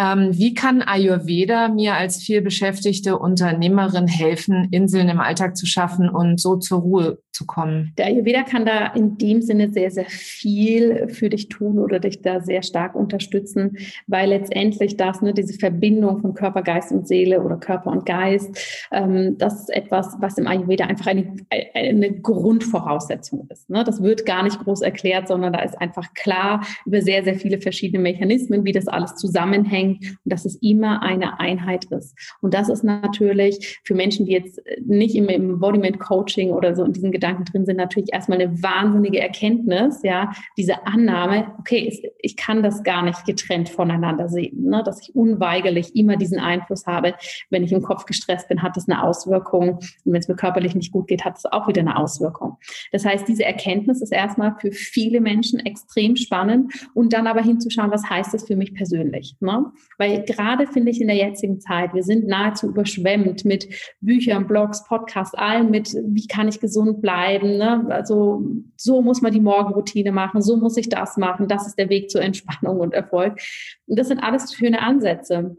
Ähm, 0.01 0.31
wie 0.33 0.55
kann 0.55 0.81
Ayurveda 0.81 1.69
mir 1.69 1.95
als 1.95 2.23
vielbeschäftigte 2.23 3.19
Unternehmerin 3.19 4.07
helfen, 4.07 4.69
Inseln 4.71 5.11
im 5.11 5.21
Alltag 5.21 5.59
zu 5.59 5.67
schaffen 5.67 6.09
und 6.09 6.41
so 6.41 6.57
zur 6.57 6.81
Ruhe 6.81 7.19
zu 7.33 7.45
kommen? 7.45 7.93
Der 7.99 8.07
Ayurveda 8.07 8.43
kann 8.45 8.65
da 8.65 8.87
in 8.95 9.19
dem 9.19 9.43
Sinne 9.43 9.71
sehr, 9.71 9.91
sehr 9.91 10.07
viel 10.07 11.09
für 11.09 11.29
dich 11.29 11.51
tun 11.51 11.79
oder 11.79 11.99
dich 11.99 12.23
da 12.23 12.41
sehr 12.41 12.63
stark 12.63 12.95
unterstützen, 12.95 13.77
weil 14.07 14.31
letztendlich 14.31 14.97
das, 14.97 15.21
ne, 15.21 15.35
diese 15.35 15.59
Verbindung 15.59 16.21
von 16.21 16.33
Körper, 16.33 16.63
Geist 16.63 16.93
und 16.93 17.07
Seele 17.07 17.43
oder 17.43 17.59
Körper 17.59 17.91
und 17.91 18.07
Geist, 18.07 18.89
ähm, 18.93 19.37
das 19.37 19.61
ist 19.61 19.71
etwas, 19.71 20.17
was 20.21 20.39
im 20.39 20.47
Ayurveda 20.47 20.87
einfach 20.87 21.09
eine, 21.09 21.37
eine 21.75 22.11
Grundvoraussetzung 22.21 23.47
ist. 23.51 23.69
Ne? 23.69 23.85
Das 23.85 24.03
wird 24.03 24.25
gar 24.25 24.45
nicht 24.45 24.61
groß 24.61 24.81
erklärt, 24.81 25.29
sondern 25.29 25.53
da 25.53 25.61
ist 25.61 25.79
einfach 25.79 26.15
klar 26.15 26.65
über 26.87 27.03
sehr, 27.03 27.23
sehr 27.23 27.35
viele 27.35 27.61
verschiedene 27.61 28.03
Mechanismen, 28.03 28.65
wie 28.65 28.73
das 28.73 28.89
alles 28.89 29.17
zusammenhängt 29.17 29.90
und 29.99 30.19
dass 30.25 30.45
es 30.45 30.57
immer 30.57 31.03
eine 31.03 31.41
Einheit 31.41 31.87
ist. 31.87 32.17
Und 32.41 32.55
das 32.55 32.69
ist 32.69 32.85
natürlich 32.85 33.81
für 33.85 33.95
Menschen, 33.95 34.27
die 34.27 34.33
jetzt 34.33 34.61
nicht 34.85 35.15
im 35.15 35.29
Embodiment-Coaching 35.29 36.51
oder 36.51 36.75
so 36.75 36.85
in 36.85 36.93
diesen 36.93 37.13
Gedanken 37.13 37.45
drin 37.45 37.67
sind, 37.67 37.77
natürlich 37.77 38.13
erstmal 38.13 38.41
eine 38.41 38.63
wahnsinnige 38.63 39.21
Erkenntnis, 39.21 40.01
ja, 40.03 40.33
diese 40.57 40.87
Annahme, 40.87 41.53
okay, 41.59 42.15
ich 42.23 42.37
kann 42.37 42.63
das 42.63 42.83
gar 42.83 43.03
nicht 43.03 43.25
getrennt 43.25 43.69
voneinander 43.69 44.29
sehen, 44.29 44.65
ne? 44.65 44.83
dass 44.85 45.01
ich 45.03 45.15
unweigerlich 45.15 45.97
immer 45.97 46.17
diesen 46.17 46.39
Einfluss 46.39 46.87
habe. 46.87 47.15
Wenn 47.51 47.63
ich 47.63 47.73
im 47.73 47.83
Kopf 47.83 48.07
gestresst 48.07 48.49
bin, 48.49 48.63
hat 48.63 48.77
das 48.77 48.89
eine 48.89 49.03
Auswirkung. 49.03 49.79
Und 49.79 50.13
wenn 50.13 50.21
es 50.21 50.29
mir 50.29 50.37
körperlich 50.37 50.75
nicht 50.75 50.93
gut 50.93 51.09
geht, 51.09 51.25
hat 51.25 51.39
es 51.39 51.47
auch 51.47 51.69
wieder 51.69 51.81
eine 51.81 51.97
Auswirkung. 51.97 52.57
Das 52.93 53.05
heißt, 53.05 53.27
diese 53.29 53.45
Erkenntnis 53.45 54.01
ist 54.01 54.13
erstmal 54.13 54.55
für 54.61 54.73
viele 54.73 55.21
Menschen 55.21 55.61
extrem 55.61 56.17
spannend 56.17 56.73
und 56.95 57.13
dann 57.13 57.27
aber 57.27 57.43
hinzuschauen, 57.43 57.91
was 57.91 58.09
heißt 58.09 58.35
das 58.35 58.47
für 58.47 58.57
mich 58.57 58.75
persönlich. 58.75 59.37
Ne? 59.41 59.67
Weil 59.99 60.25
gerade 60.25 60.67
finde 60.67 60.91
ich 60.91 61.01
in 61.01 61.09
der 61.09 61.17
jetzigen 61.17 61.61
Zeit, 61.61 61.93
wir 61.95 62.03
sind 62.03 62.27
nahezu 62.27 62.69
überschwemmt 62.69 63.45
mit 63.45 63.69
Büchern, 64.01 64.47
Blogs, 64.47 64.85
Podcasts, 64.85 65.35
allem 65.35 65.71
mit, 65.71 65.95
wie 66.07 66.27
kann 66.27 66.49
ich 66.49 66.61
gesund 66.61 67.03
bleiben. 67.03 67.59
Ne? 67.59 67.87
Also 67.91 68.43
so 68.77 69.03
muss 69.03 69.21
man 69.21 69.33
die 69.33 69.41
Morgenroutine 69.41 70.13
machen, 70.13 70.43
so 70.43 70.57
muss 70.57 70.77
ich 70.77 70.89
das 70.89 71.17
machen, 71.17 71.49
das 71.49 71.67
ist 71.67 71.79
der 71.79 71.91
Weg 71.91 72.11
zur 72.11 72.23
Entspannung 72.23 72.81
und 72.81 72.95
Erfolg. 72.95 73.41
Und 73.87 73.99
das 73.99 74.09
sind 74.09 74.21
alles 74.21 74.55
schöne 74.55 74.81
Ansätze. 74.81 75.57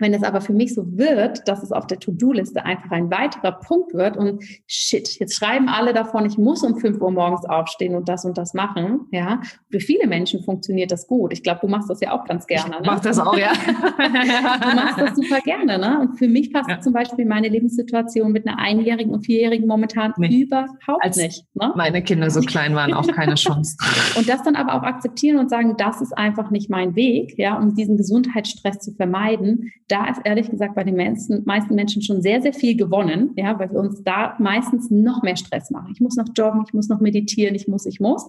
Wenn 0.00 0.14
es 0.14 0.22
aber 0.22 0.40
für 0.40 0.52
mich 0.52 0.74
so 0.74 0.84
wird, 0.96 1.46
dass 1.46 1.62
es 1.62 1.72
auf 1.72 1.86
der 1.86 2.00
To-Do-Liste 2.00 2.64
einfach 2.64 2.90
ein 2.90 3.10
weiterer 3.10 3.52
Punkt 3.52 3.94
wird 3.94 4.16
und 4.16 4.42
shit, 4.66 5.18
jetzt 5.18 5.34
schreiben 5.34 5.68
alle 5.68 5.92
davon, 5.92 6.24
ich 6.26 6.38
muss 6.38 6.62
um 6.62 6.78
5 6.78 7.00
Uhr 7.00 7.10
morgens 7.10 7.44
aufstehen 7.44 7.94
und 7.94 8.08
das 8.08 8.24
und 8.24 8.38
das 8.38 8.54
machen, 8.54 9.06
ja. 9.12 9.40
Für 9.70 9.80
viele 9.80 10.06
Menschen 10.06 10.42
funktioniert 10.42 10.90
das 10.90 11.06
gut. 11.06 11.32
Ich 11.32 11.42
glaube, 11.42 11.60
du 11.60 11.68
machst 11.68 11.90
das 11.90 12.00
ja 12.00 12.12
auch 12.12 12.24
ganz 12.24 12.46
gerne. 12.46 12.76
Ich 12.76 12.80
ne? 12.80 12.86
mach 12.86 13.00
das 13.00 13.18
auch, 13.18 13.36
ja. 13.36 13.52
du 13.98 14.74
machst 14.74 14.98
das 14.98 15.16
super 15.16 15.40
gerne, 15.40 15.78
ne? 15.78 16.00
Und 16.00 16.16
für 16.16 16.28
mich 16.28 16.52
passt 16.52 16.68
ja. 16.68 16.80
zum 16.80 16.92
Beispiel 16.92 17.26
meine 17.26 17.48
Lebenssituation 17.48 18.32
mit 18.32 18.46
einer 18.46 18.58
Einjährigen 18.58 19.12
und 19.12 19.26
Vierjährigen 19.26 19.66
momentan 19.66 20.14
nee. 20.16 20.42
überhaupt 20.42 21.02
Als 21.02 21.16
nicht. 21.16 21.44
Ne? 21.54 21.72
Meine 21.76 22.02
Kinder 22.02 22.30
so 22.30 22.40
klein 22.40 22.74
waren, 22.74 22.94
auch 22.94 23.06
keine 23.06 23.34
Chance. 23.34 23.76
und 24.16 24.28
das 24.28 24.42
dann 24.42 24.56
aber 24.56 24.74
auch 24.74 24.82
akzeptieren 24.82 25.38
und 25.38 25.50
sagen, 25.50 25.74
das 25.76 26.00
ist 26.00 26.16
einfach 26.16 26.50
nicht 26.50 26.70
mein 26.70 26.94
Weg, 26.96 27.38
ja, 27.38 27.58
um 27.58 27.74
diesen 27.74 27.96
Gesundheitsstress 27.96 28.78
zu 28.78 28.92
vermeiden 28.92 29.72
da 29.90 30.08
ist 30.08 30.20
ehrlich 30.24 30.48
gesagt 30.50 30.74
bei 30.74 30.84
den 30.84 30.96
meisten, 30.96 31.42
meisten 31.44 31.74
Menschen 31.74 32.02
schon 32.02 32.22
sehr, 32.22 32.40
sehr 32.40 32.52
viel 32.52 32.76
gewonnen, 32.76 33.32
ja, 33.36 33.58
weil 33.58 33.70
wir 33.70 33.80
uns 33.80 34.02
da 34.04 34.36
meistens 34.38 34.90
noch 34.90 35.22
mehr 35.22 35.36
Stress 35.36 35.70
machen. 35.70 35.90
Ich 35.92 36.00
muss 36.00 36.16
noch 36.16 36.28
joggen, 36.36 36.62
ich 36.66 36.72
muss 36.72 36.88
noch 36.88 37.00
meditieren, 37.00 37.54
ich 37.54 37.66
muss, 37.66 37.86
ich 37.86 37.98
muss. 37.98 38.28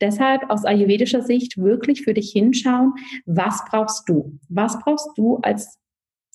Deshalb 0.00 0.48
aus 0.50 0.64
ayurvedischer 0.64 1.22
Sicht 1.22 1.58
wirklich 1.58 2.02
für 2.02 2.14
dich 2.14 2.30
hinschauen, 2.32 2.94
was 3.26 3.64
brauchst 3.68 4.08
du? 4.08 4.38
Was 4.48 4.78
brauchst 4.80 5.10
du 5.16 5.36
als 5.42 5.78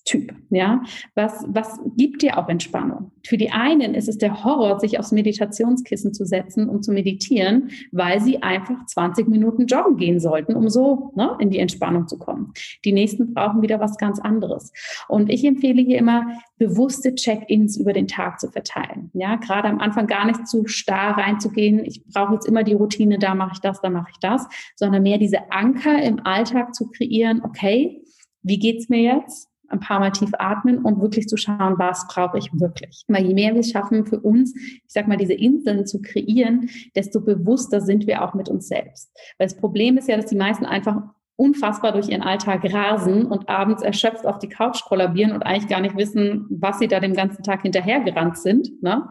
Typ, 0.09 0.33
ja. 0.49 0.81
Was, 1.13 1.45
was 1.49 1.79
gibt 1.95 2.23
dir 2.23 2.39
auch 2.39 2.49
Entspannung? 2.49 3.11
Für 3.27 3.37
die 3.37 3.51
einen 3.51 3.93
ist 3.93 4.09
es 4.09 4.17
der 4.17 4.43
Horror, 4.43 4.79
sich 4.79 4.97
aufs 4.97 5.11
Meditationskissen 5.11 6.15
zu 6.15 6.25
setzen, 6.25 6.67
um 6.67 6.81
zu 6.81 6.91
meditieren, 6.91 7.69
weil 7.91 8.19
sie 8.19 8.41
einfach 8.41 8.87
20 8.87 9.27
Minuten 9.27 9.67
joggen 9.67 9.97
gehen 9.97 10.19
sollten, 10.19 10.55
um 10.55 10.67
so 10.67 11.11
ne, 11.15 11.37
in 11.39 11.51
die 11.51 11.59
Entspannung 11.59 12.07
zu 12.07 12.17
kommen. 12.17 12.53
Die 12.85 12.91
nächsten 12.91 13.35
brauchen 13.35 13.61
wieder 13.61 13.79
was 13.79 13.97
ganz 13.97 14.19
anderes. 14.19 14.73
Und 15.07 15.29
ich 15.29 15.45
empfehle 15.45 15.83
hier 15.83 15.99
immer, 15.99 16.25
bewusste 16.57 17.13
Check-ins 17.13 17.77
über 17.77 17.93
den 17.93 18.07
Tag 18.07 18.39
zu 18.39 18.49
verteilen. 18.49 19.11
Ja, 19.13 19.35
gerade 19.35 19.67
am 19.67 19.77
Anfang 19.77 20.07
gar 20.07 20.25
nicht 20.25 20.47
zu 20.47 20.65
starr 20.65 21.19
reinzugehen. 21.19 21.85
Ich 21.85 22.03
brauche 22.03 22.33
jetzt 22.33 22.47
immer 22.47 22.63
die 22.63 22.73
Routine, 22.73 23.19
da 23.19 23.35
mache 23.35 23.51
ich 23.53 23.59
das, 23.59 23.79
da 23.81 23.91
mache 23.91 24.09
ich 24.11 24.19
das, 24.21 24.47
sondern 24.75 25.03
mehr 25.03 25.19
diese 25.19 25.51
Anker 25.51 26.01
im 26.01 26.25
Alltag 26.25 26.73
zu 26.73 26.89
kreieren. 26.89 27.43
Okay, 27.43 28.01
wie 28.41 28.57
geht's 28.57 28.89
mir 28.89 29.01
jetzt? 29.01 29.48
Ein 29.69 29.79
paar 29.79 29.99
Mal 29.99 30.11
tief 30.11 30.31
atmen 30.37 30.79
und 30.79 31.01
wirklich 31.01 31.27
zu 31.27 31.37
schauen, 31.37 31.75
was 31.77 32.07
brauche 32.07 32.37
ich 32.37 32.49
wirklich. 32.53 33.03
Weil 33.07 33.25
je 33.25 33.33
mehr 33.33 33.53
wir 33.53 33.61
es 33.61 33.71
schaffen, 33.71 34.05
für 34.05 34.19
uns, 34.19 34.55
ich 34.55 34.83
sag 34.87 35.07
mal, 35.07 35.17
diese 35.17 35.33
Inseln 35.33 35.85
zu 35.85 36.01
kreieren, 36.01 36.69
desto 36.95 37.21
bewusster 37.21 37.81
sind 37.81 38.07
wir 38.07 38.23
auch 38.23 38.33
mit 38.33 38.49
uns 38.49 38.67
selbst. 38.67 39.11
Weil 39.37 39.47
das 39.47 39.57
Problem 39.57 39.97
ist 39.97 40.07
ja, 40.07 40.15
dass 40.15 40.27
die 40.27 40.35
meisten 40.35 40.65
einfach 40.65 41.01
unfassbar 41.39 41.93
durch 41.93 42.09
ihren 42.09 42.21
Alltag 42.21 42.65
rasen 42.73 43.25
und 43.25 43.47
abends 43.47 43.81
erschöpft 43.81 44.25
auf 44.25 44.39
die 44.39 44.49
Couch 44.49 44.83
kollabieren 44.83 45.31
und 45.31 45.43
eigentlich 45.43 45.69
gar 45.69 45.79
nicht 45.79 45.95
wissen, 45.95 46.45
was 46.49 46.79
sie 46.79 46.89
da 46.89 46.99
den 46.99 47.13
ganzen 47.13 47.43
Tag 47.43 47.61
hinterhergerannt 47.61 48.37
sind. 48.37 48.83
Ne? 48.83 49.07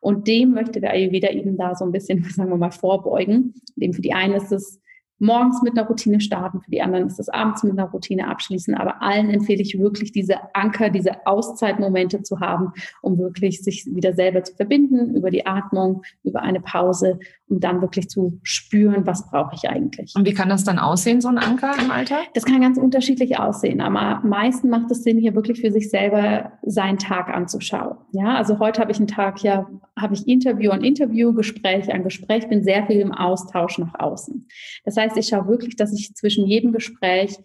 Und 0.00 0.26
dem 0.26 0.50
möchte 0.50 0.80
der 0.80 0.90
Ayurveda 0.90 1.30
eben 1.30 1.56
da 1.56 1.76
so 1.76 1.84
ein 1.84 1.92
bisschen, 1.92 2.24
sagen 2.30 2.50
wir 2.50 2.56
mal, 2.56 2.72
vorbeugen. 2.72 3.54
Dem 3.76 3.92
für 3.92 4.02
die 4.02 4.12
einen 4.12 4.34
ist 4.34 4.50
es 4.50 4.80
morgens 5.18 5.62
mit 5.62 5.76
einer 5.76 5.86
Routine 5.86 6.20
starten, 6.20 6.60
für 6.60 6.70
die 6.70 6.82
anderen 6.82 7.06
ist 7.06 7.18
es 7.18 7.28
abends 7.28 7.62
mit 7.62 7.72
einer 7.72 7.90
Routine 7.90 8.28
abschließen. 8.28 8.74
Aber 8.74 9.02
allen 9.02 9.30
empfehle 9.30 9.62
ich 9.62 9.78
wirklich 9.78 10.12
diese 10.12 10.36
Anker, 10.54 10.90
diese 10.90 11.26
Auszeitmomente 11.26 12.22
zu 12.22 12.40
haben, 12.40 12.72
um 13.02 13.18
wirklich 13.18 13.62
sich 13.62 13.86
wieder 13.86 14.12
selber 14.12 14.42
zu 14.44 14.54
verbinden 14.54 15.14
über 15.14 15.30
die 15.30 15.46
Atmung, 15.46 16.02
über 16.22 16.42
eine 16.42 16.60
Pause, 16.60 17.18
um 17.48 17.58
dann 17.58 17.80
wirklich 17.80 18.08
zu 18.08 18.38
spüren, 18.44 19.06
was 19.06 19.28
brauche 19.28 19.56
ich 19.56 19.68
eigentlich. 19.68 20.14
Und 20.14 20.24
wie 20.26 20.34
kann 20.34 20.48
das 20.48 20.62
dann 20.64 20.78
aussehen, 20.78 21.20
so 21.20 21.28
ein 21.28 21.38
Anker 21.38 21.72
im 21.82 21.90
Alltag? 21.90 22.28
Das 22.34 22.44
kann 22.44 22.60
ganz 22.60 22.78
unterschiedlich 22.78 23.38
aussehen. 23.38 23.80
Aber 23.80 24.22
am 24.22 24.28
meisten 24.28 24.68
macht 24.68 24.90
es 24.90 25.02
Sinn, 25.02 25.18
hier 25.18 25.34
wirklich 25.34 25.60
für 25.60 25.72
sich 25.72 25.90
selber 25.90 26.52
seinen 26.62 26.98
Tag 26.98 27.28
anzuschauen. 27.28 27.96
Ja, 28.12 28.36
also 28.36 28.60
heute 28.60 28.80
habe 28.80 28.92
ich 28.92 28.98
einen 28.98 29.08
Tag, 29.08 29.42
ja, 29.42 29.68
habe 29.98 30.14
ich 30.14 30.28
Interview 30.28 30.70
an 30.70 30.84
Interview, 30.84 31.32
Gespräch 31.32 31.92
an 31.92 32.04
Gespräch, 32.04 32.48
bin 32.48 32.62
sehr 32.62 32.86
viel 32.86 33.00
im 33.00 33.12
Austausch 33.12 33.78
nach 33.78 33.98
außen. 33.98 34.46
Das 34.84 34.96
heißt, 34.96 35.08
heißt, 35.08 35.18
ich 35.18 35.28
schaue 35.28 35.48
wirklich, 35.48 35.76
dass 35.76 35.92
ich 35.92 36.14
zwischen 36.14 36.46
jedem 36.46 36.72
Gespräch 36.72 37.38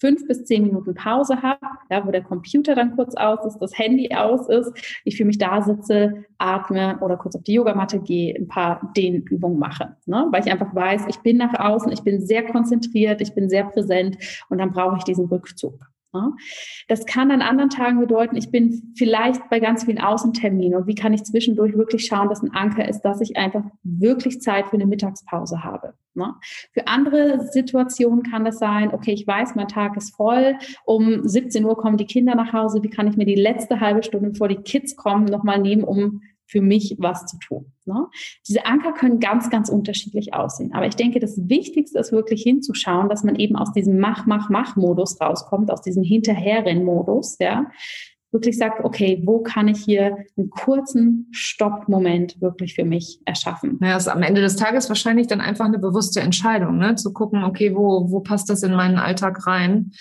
fünf 0.00 0.26
bis 0.26 0.44
zehn 0.44 0.64
Minuten 0.64 0.94
Pause 0.94 1.42
habe, 1.42 1.60
ja, 1.90 2.06
wo 2.06 2.10
der 2.10 2.22
Computer 2.22 2.74
dann 2.74 2.96
kurz 2.96 3.14
aus 3.14 3.44
ist, 3.46 3.58
das 3.58 3.78
Handy 3.78 4.12
aus 4.14 4.48
ist, 4.48 4.72
ich 5.04 5.16
für 5.16 5.24
mich 5.24 5.38
da 5.38 5.62
sitze, 5.62 6.24
atme 6.38 6.98
oder 7.00 7.16
kurz 7.16 7.36
auf 7.36 7.42
die 7.42 7.54
Yogamatte 7.54 8.00
gehe, 8.00 8.34
ein 8.34 8.48
paar 8.48 8.92
Dehnübungen 8.96 9.58
mache, 9.58 9.96
ne? 10.06 10.26
weil 10.30 10.44
ich 10.44 10.50
einfach 10.50 10.74
weiß, 10.74 11.02
ich 11.08 11.18
bin 11.18 11.36
nach 11.36 11.54
außen, 11.58 11.92
ich 11.92 12.02
bin 12.02 12.20
sehr 12.20 12.46
konzentriert, 12.46 13.20
ich 13.20 13.34
bin 13.34 13.48
sehr 13.48 13.64
präsent 13.64 14.16
und 14.48 14.58
dann 14.58 14.72
brauche 14.72 14.96
ich 14.96 15.04
diesen 15.04 15.26
Rückzug. 15.26 15.90
Ne? 16.12 16.32
Das 16.88 17.06
kann 17.06 17.30
an 17.30 17.42
anderen 17.42 17.70
Tagen 17.70 18.00
bedeuten, 18.00 18.36
ich 18.36 18.50
bin 18.50 18.92
vielleicht 18.96 19.48
bei 19.48 19.60
ganz 19.60 19.84
vielen 19.84 20.00
Außenterminen 20.00 20.80
und 20.80 20.86
wie 20.86 20.94
kann 20.94 21.12
ich 21.12 21.22
zwischendurch 21.24 21.76
wirklich 21.76 22.06
schauen, 22.06 22.28
dass 22.28 22.42
ein 22.42 22.52
Anker 22.52 22.88
ist, 22.88 23.02
dass 23.02 23.20
ich 23.20 23.36
einfach 23.36 23.64
wirklich 23.82 24.40
Zeit 24.40 24.68
für 24.68 24.74
eine 24.74 24.86
Mittagspause 24.86 25.62
habe. 25.62 25.94
Ne? 26.14 26.34
Für 26.72 26.88
andere 26.88 27.40
Situationen 27.52 28.24
kann 28.24 28.44
das 28.44 28.58
sein, 28.58 28.92
okay, 28.92 29.12
ich 29.12 29.26
weiß, 29.26 29.54
mein 29.54 29.68
Tag 29.68 29.96
ist 29.96 30.16
voll, 30.16 30.56
um 30.84 31.26
17 31.26 31.64
Uhr 31.64 31.76
kommen 31.76 31.96
die 31.96 32.06
Kinder 32.06 32.34
nach 32.34 32.52
Hause, 32.52 32.82
wie 32.82 32.90
kann 32.90 33.06
ich 33.06 33.16
mir 33.16 33.26
die 33.26 33.36
letzte 33.36 33.78
halbe 33.78 34.02
Stunde, 34.02 34.30
bevor 34.30 34.48
die 34.48 34.56
Kids 34.56 34.96
kommen, 34.96 35.26
nochmal 35.26 35.60
nehmen, 35.60 35.84
um 35.84 36.22
für 36.50 36.60
mich 36.60 36.96
was 36.98 37.26
zu 37.26 37.38
tun. 37.38 37.72
Ne? 37.84 38.08
Diese 38.48 38.66
Anker 38.66 38.92
können 38.92 39.20
ganz, 39.20 39.50
ganz 39.50 39.68
unterschiedlich 39.68 40.34
aussehen. 40.34 40.72
Aber 40.74 40.86
ich 40.86 40.96
denke, 40.96 41.20
das 41.20 41.48
Wichtigste 41.48 41.98
ist 42.00 42.10
wirklich 42.10 42.42
hinzuschauen, 42.42 43.08
dass 43.08 43.22
man 43.22 43.36
eben 43.36 43.54
aus 43.56 43.72
diesem 43.72 44.00
Mach, 44.00 44.26
Mach, 44.26 44.50
Mach-Modus 44.50 45.20
rauskommt, 45.20 45.70
aus 45.70 45.80
diesem 45.80 46.02
Hinterherrennen-Modus, 46.02 47.36
ja, 47.38 47.70
wirklich 48.32 48.58
sagt, 48.58 48.84
okay, 48.84 49.22
wo 49.24 49.40
kann 49.40 49.68
ich 49.68 49.78
hier 49.84 50.16
einen 50.36 50.50
kurzen 50.50 51.28
Stopp-Moment 51.32 52.40
wirklich 52.40 52.74
für 52.74 52.84
mich 52.84 53.20
erschaffen? 53.24 53.78
Ja, 53.82 53.96
ist 53.96 54.08
am 54.08 54.22
Ende 54.22 54.40
des 54.40 54.56
Tages 54.56 54.88
wahrscheinlich 54.88 55.26
dann 55.26 55.40
einfach 55.40 55.64
eine 55.64 55.78
bewusste 55.78 56.20
Entscheidung, 56.20 56.78
ne? 56.78 56.94
zu 56.94 57.12
gucken, 57.12 57.42
okay, 57.44 57.74
wo, 57.74 58.10
wo 58.10 58.20
passt 58.20 58.48
das 58.50 58.62
in 58.62 58.74
meinen 58.74 58.98
Alltag 58.98 59.46
rein? 59.46 59.92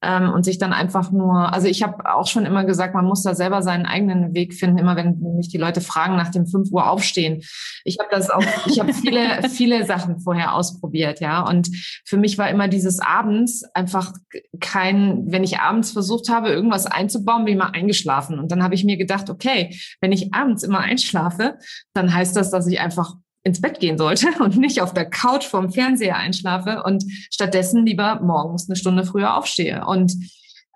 Ähm, 0.00 0.30
und 0.30 0.44
sich 0.44 0.58
dann 0.58 0.72
einfach 0.72 1.10
nur, 1.10 1.52
also 1.52 1.66
ich 1.66 1.82
habe 1.82 2.14
auch 2.14 2.28
schon 2.28 2.46
immer 2.46 2.64
gesagt, 2.64 2.94
man 2.94 3.04
muss 3.04 3.22
da 3.22 3.34
selber 3.34 3.62
seinen 3.62 3.84
eigenen 3.84 4.32
Weg 4.32 4.54
finden, 4.54 4.78
immer 4.78 4.94
wenn 4.94 5.18
mich 5.36 5.48
die 5.48 5.58
Leute 5.58 5.80
fragen 5.80 6.16
nach 6.16 6.30
dem 6.30 6.46
5 6.46 6.70
Uhr 6.70 6.88
aufstehen. 6.88 7.42
Ich 7.84 7.98
habe 7.98 8.08
das 8.10 8.30
auch, 8.30 8.44
ich 8.66 8.78
habe 8.78 8.92
viele, 8.92 9.42
viele 9.48 9.86
Sachen 9.86 10.20
vorher 10.20 10.54
ausprobiert, 10.54 11.20
ja. 11.20 11.42
Und 11.42 11.68
für 12.04 12.16
mich 12.16 12.38
war 12.38 12.48
immer 12.48 12.68
dieses 12.68 13.00
abends 13.00 13.64
einfach 13.74 14.12
kein, 14.60 15.24
wenn 15.32 15.42
ich 15.42 15.58
abends 15.58 15.90
versucht 15.90 16.28
habe, 16.28 16.50
irgendwas 16.50 16.86
einzubauen, 16.86 17.46
wie 17.46 17.56
mal 17.56 17.70
eingeschlafen. 17.78 18.38
Und 18.38 18.52
dann 18.52 18.62
habe 18.62 18.74
ich 18.74 18.84
mir 18.84 18.96
gedacht, 18.96 19.30
okay, 19.30 19.78
wenn 20.00 20.12
ich 20.12 20.34
abends 20.34 20.62
immer 20.62 20.80
einschlafe, 20.80 21.58
dann 21.94 22.12
heißt 22.12 22.36
das, 22.36 22.50
dass 22.50 22.66
ich 22.66 22.80
einfach 22.80 23.14
ins 23.44 23.60
Bett 23.60 23.80
gehen 23.80 23.98
sollte 23.98 24.28
und 24.40 24.56
nicht 24.56 24.80
auf 24.80 24.92
der 24.92 25.08
Couch 25.08 25.44
vorm 25.44 25.70
Fernseher 25.70 26.16
einschlafe 26.16 26.82
und 26.82 27.04
stattdessen 27.32 27.86
lieber 27.86 28.20
morgens 28.20 28.68
eine 28.68 28.76
Stunde 28.76 29.04
früher 29.04 29.36
aufstehe. 29.36 29.84
Und 29.86 30.14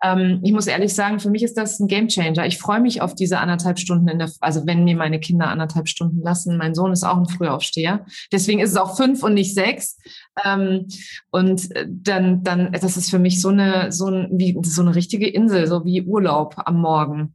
ähm, 0.02 0.40
ich 0.42 0.52
muss 0.52 0.66
ehrlich 0.66 0.94
sagen, 0.94 1.20
für 1.20 1.30
mich 1.30 1.42
ist 1.42 1.56
das 1.56 1.78
ein 1.78 1.86
Gamechanger. 1.86 2.46
Ich 2.46 2.58
freue 2.58 2.80
mich 2.80 3.00
auf 3.00 3.14
diese 3.14 3.38
anderthalb 3.38 3.78
Stunden 3.78 4.08
in 4.08 4.18
der, 4.18 4.30
also 4.40 4.66
wenn 4.66 4.84
mir 4.84 4.96
meine 4.96 5.20
Kinder 5.20 5.48
anderthalb 5.48 5.88
Stunden 5.88 6.20
lassen. 6.22 6.56
Mein 6.56 6.74
Sohn 6.74 6.92
ist 6.92 7.04
auch 7.04 7.16
ein 7.16 7.28
Frühaufsteher. 7.28 8.04
Deswegen 8.32 8.60
ist 8.60 8.70
es 8.70 8.76
auch 8.76 8.96
fünf 8.96 9.22
und 9.22 9.34
nicht 9.34 9.54
sechs. 9.54 9.98
Ähm, 10.44 10.88
und 11.30 11.68
dann, 11.86 12.42
dann, 12.42 12.72
das 12.72 12.96
ist 12.96 13.10
für 13.10 13.20
mich 13.20 13.40
so 13.40 13.48
eine, 13.48 13.92
so 13.92 14.08
ein, 14.08 14.28
wie, 14.32 14.58
so 14.62 14.82
eine 14.82 14.94
richtige 14.94 15.28
Insel, 15.28 15.66
so 15.66 15.84
wie 15.84 16.02
Urlaub 16.02 16.54
am 16.56 16.80
Morgen. 16.80 17.34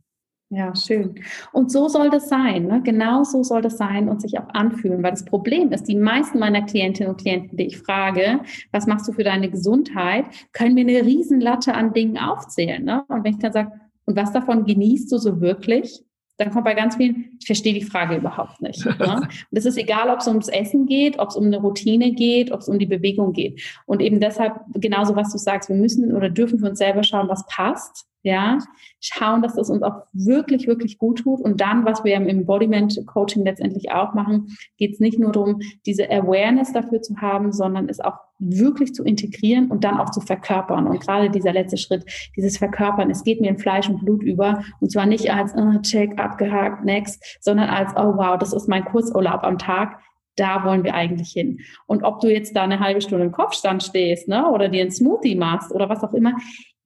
Ja, 0.49 0.73
schön. 0.75 1.15
Und 1.51 1.71
so 1.71 1.89
soll 1.89 2.09
das 2.09 2.29
sein. 2.29 2.67
Ne? 2.67 2.81
Genau 2.81 3.23
so 3.23 3.43
soll 3.43 3.61
das 3.61 3.77
sein 3.77 4.07
und 4.07 4.21
sich 4.21 4.39
auch 4.39 4.47
anfühlen. 4.53 5.03
Weil 5.03 5.11
das 5.11 5.25
Problem 5.25 5.71
ist, 5.73 5.89
die 5.89 5.95
meisten 5.95 6.39
meiner 6.39 6.61
Klientinnen 6.61 7.11
und 7.11 7.19
Klienten, 7.19 7.57
die 7.57 7.65
ich 7.65 7.77
frage, 7.77 8.39
was 8.71 8.87
machst 8.87 9.07
du 9.09 9.11
für 9.11 9.25
deine 9.25 9.49
Gesundheit, 9.49 10.25
können 10.53 10.75
mir 10.75 10.87
eine 10.87 11.05
Riesenlatte 11.05 11.73
an 11.73 11.91
Dingen 11.91 12.17
aufzählen. 12.17 12.83
Ne? 12.83 13.03
Und 13.09 13.25
wenn 13.25 13.33
ich 13.33 13.39
dann 13.39 13.51
sage, 13.51 13.73
und 14.05 14.15
was 14.15 14.31
davon 14.31 14.63
genießt 14.63 15.11
du 15.11 15.17
so 15.17 15.41
wirklich? 15.41 16.01
Dann 16.37 16.51
kommt 16.51 16.65
bei 16.65 16.75
ganz 16.75 16.95
vielen, 16.95 17.35
ich 17.39 17.47
verstehe 17.47 17.73
die 17.73 17.81
Frage 17.81 18.15
überhaupt 18.15 18.61
nicht. 18.61 18.85
Ne? 18.85 18.95
Und 19.51 19.57
es 19.57 19.65
ist 19.65 19.77
egal, 19.77 20.09
ob 20.11 20.19
es 20.19 20.27
ums 20.27 20.49
Essen 20.49 20.85
geht, 20.85 21.17
ob 21.17 21.29
es 21.29 21.35
um 21.35 21.45
eine 21.45 21.57
Routine 21.57 22.13
geht, 22.13 22.51
ob 22.51 22.59
es 22.59 22.69
um 22.69 22.77
die 22.77 22.85
Bewegung 22.85 23.33
geht. 23.33 23.59
Und 23.87 24.03
eben 24.03 24.19
deshalb, 24.19 24.53
genauso 24.75 25.15
was 25.15 25.31
du 25.31 25.39
sagst, 25.39 25.67
wir 25.67 25.75
müssen 25.75 26.15
oder 26.15 26.29
dürfen 26.29 26.59
für 26.59 26.69
uns 26.69 26.77
selber 26.77 27.01
schauen, 27.01 27.27
was 27.27 27.43
passt 27.47 28.05
ja, 28.27 28.59
schauen, 28.99 29.41
dass 29.41 29.55
das 29.55 29.69
uns 29.69 29.81
auch 29.81 30.03
wirklich, 30.13 30.67
wirklich 30.67 30.97
gut 30.97 31.19
tut. 31.19 31.41
Und 31.41 31.61
dann, 31.61 31.85
was 31.85 32.03
wir 32.03 32.15
im 32.15 32.27
Embodiment 32.27 32.99
Coaching 33.07 33.43
letztendlich 33.43 33.91
auch 33.91 34.13
machen, 34.13 34.55
geht 34.77 34.93
es 34.93 34.99
nicht 34.99 35.19
nur 35.19 35.31
darum, 35.31 35.59
diese 35.85 36.09
Awareness 36.09 36.73
dafür 36.73 37.01
zu 37.01 37.17
haben, 37.17 37.51
sondern 37.51 37.89
es 37.89 37.99
auch 37.99 38.17
wirklich 38.39 38.93
zu 38.93 39.03
integrieren 39.03 39.71
und 39.71 39.83
dann 39.83 39.99
auch 39.99 40.11
zu 40.11 40.21
verkörpern. 40.21 40.87
Und 40.87 40.99
gerade 40.99 41.29
dieser 41.29 41.53
letzte 41.53 41.77
Schritt, 41.77 42.05
dieses 42.35 42.57
Verkörpern, 42.57 43.09
es 43.09 43.23
geht 43.23 43.41
mir 43.41 43.49
in 43.49 43.57
Fleisch 43.57 43.89
und 43.89 44.03
Blut 44.03 44.21
über. 44.21 44.63
Und 44.79 44.91
zwar 44.91 45.05
nicht 45.05 45.31
als, 45.31 45.55
oh, 45.55 45.79
check, 45.81 46.19
abgehakt, 46.19 46.85
next, 46.85 47.37
sondern 47.41 47.69
als, 47.69 47.91
oh 47.95 48.17
wow, 48.17 48.37
das 48.37 48.53
ist 48.53 48.67
mein 48.67 48.85
Kurzurlaub 48.85 49.43
am 49.43 49.57
Tag 49.57 49.99
da 50.37 50.63
wollen 50.63 50.83
wir 50.83 50.93
eigentlich 50.93 51.31
hin. 51.31 51.59
Und 51.85 52.03
ob 52.03 52.21
du 52.21 52.31
jetzt 52.31 52.55
da 52.55 52.63
eine 52.63 52.79
halbe 52.79 53.01
Stunde 53.01 53.25
im 53.25 53.31
Kopfstand 53.31 53.83
stehst, 53.83 54.27
ne, 54.27 54.49
oder 54.49 54.69
dir 54.69 54.81
einen 54.81 54.91
Smoothie 54.91 55.35
machst 55.35 55.71
oder 55.71 55.89
was 55.89 56.03
auch 56.03 56.13
immer, 56.13 56.33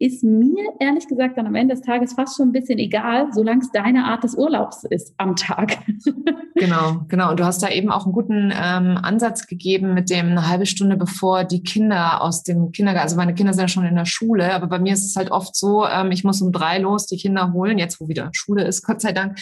ist 0.02 0.24
mir 0.24 0.64
ehrlich 0.80 1.08
gesagt 1.08 1.38
dann 1.38 1.46
am 1.46 1.54
Ende 1.54 1.76
des 1.76 1.84
Tages 1.84 2.14
fast 2.14 2.36
schon 2.36 2.50
ein 2.50 2.52
bisschen 2.52 2.80
egal, 2.80 3.28
solange 3.34 3.62
es 3.62 3.72
deine 3.72 4.06
Art 4.06 4.24
des 4.24 4.34
Urlaubs 4.34 4.84
ist 4.86 5.14
am 5.18 5.36
Tag. 5.36 5.78
genau, 6.56 7.06
genau. 7.08 7.30
Und 7.30 7.40
du 7.40 7.46
hast 7.46 7.62
da 7.62 7.70
eben 7.70 7.92
auch 7.92 8.06
einen 8.06 8.14
guten 8.14 8.52
ähm, 8.52 8.98
Ansatz 9.00 9.46
gegeben 9.46 9.94
mit 9.94 10.10
dem 10.10 10.32
eine 10.32 10.50
halbe 10.50 10.66
Stunde 10.66 10.98
bevor 10.98 11.44
die 11.44 11.62
Kinder 11.62 12.22
aus 12.22 12.42
dem 12.42 12.72
Kindergarten, 12.72 13.04
also 13.04 13.16
meine 13.16 13.36
Kinder 13.36 13.54
sind 13.54 13.62
ja 13.62 13.68
schon 13.68 13.86
in 13.86 13.96
der 13.96 14.06
Schule, 14.06 14.52
aber 14.56 14.66
bei 14.66 14.80
mir 14.80 14.94
ist 14.94 15.06
es 15.06 15.16
halt 15.16 15.30
oft 15.30 15.56
so, 15.56 15.86
ähm, 15.86 16.12
ich 16.12 16.24
muss 16.24 16.42
um 16.42 16.52
drei 16.52 16.80
los 16.80 17.06
die 17.06 17.18
Kinder 17.18 17.54
holen, 17.54 17.78
jetzt 17.78 18.02
wo 18.02 18.08
wieder 18.08 18.32
Schule 18.34 18.64
ist, 18.64 18.84
Gott 18.86 19.02
sei 19.02 19.12
Dank 19.12 19.38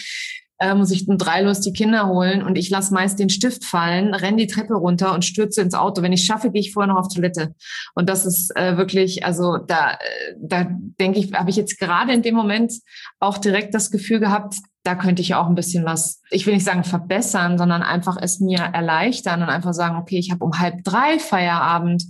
äh, 0.60 0.74
muss 0.74 0.90
ich 0.90 1.08
um 1.08 1.16
drei 1.16 1.40
die 1.40 1.72
Kinder 1.72 2.06
holen 2.06 2.42
und 2.42 2.56
ich 2.56 2.68
lasse 2.68 2.92
meist 2.92 3.18
den 3.18 3.30
Stift 3.30 3.64
fallen, 3.64 4.14
renne 4.14 4.36
die 4.36 4.46
Treppe 4.46 4.74
runter 4.74 5.14
und 5.14 5.24
stürze 5.24 5.62
ins 5.62 5.74
Auto. 5.74 6.02
Wenn 6.02 6.12
ich 6.12 6.24
schaffe, 6.24 6.50
gehe 6.50 6.60
ich 6.60 6.72
vorher 6.72 6.92
noch 6.92 7.00
auf 7.00 7.12
Toilette. 7.12 7.54
Und 7.94 8.10
das 8.10 8.26
ist 8.26 8.54
äh, 8.56 8.76
wirklich, 8.76 9.24
also 9.24 9.56
da, 9.56 9.92
äh, 9.92 10.34
da 10.38 10.66
denke 11.00 11.18
ich, 11.18 11.32
habe 11.32 11.48
ich 11.48 11.56
jetzt 11.56 11.78
gerade 11.78 12.12
in 12.12 12.22
dem 12.22 12.34
Moment 12.34 12.74
auch 13.20 13.38
direkt 13.38 13.74
das 13.74 13.90
Gefühl 13.90 14.20
gehabt, 14.20 14.56
da 14.82 14.94
könnte 14.94 15.22
ich 15.22 15.34
auch 15.34 15.46
ein 15.46 15.54
bisschen 15.54 15.84
was, 15.84 16.20
ich 16.30 16.46
will 16.46 16.54
nicht 16.54 16.64
sagen 16.64 16.84
verbessern, 16.84 17.56
sondern 17.56 17.82
einfach 17.82 18.16
es 18.20 18.40
mir 18.40 18.58
erleichtern 18.58 19.42
und 19.42 19.48
einfach 19.48 19.72
sagen, 19.72 19.96
okay, 19.96 20.18
ich 20.18 20.30
habe 20.30 20.44
um 20.44 20.58
halb 20.58 20.84
drei 20.84 21.18
Feierabend 21.18 22.04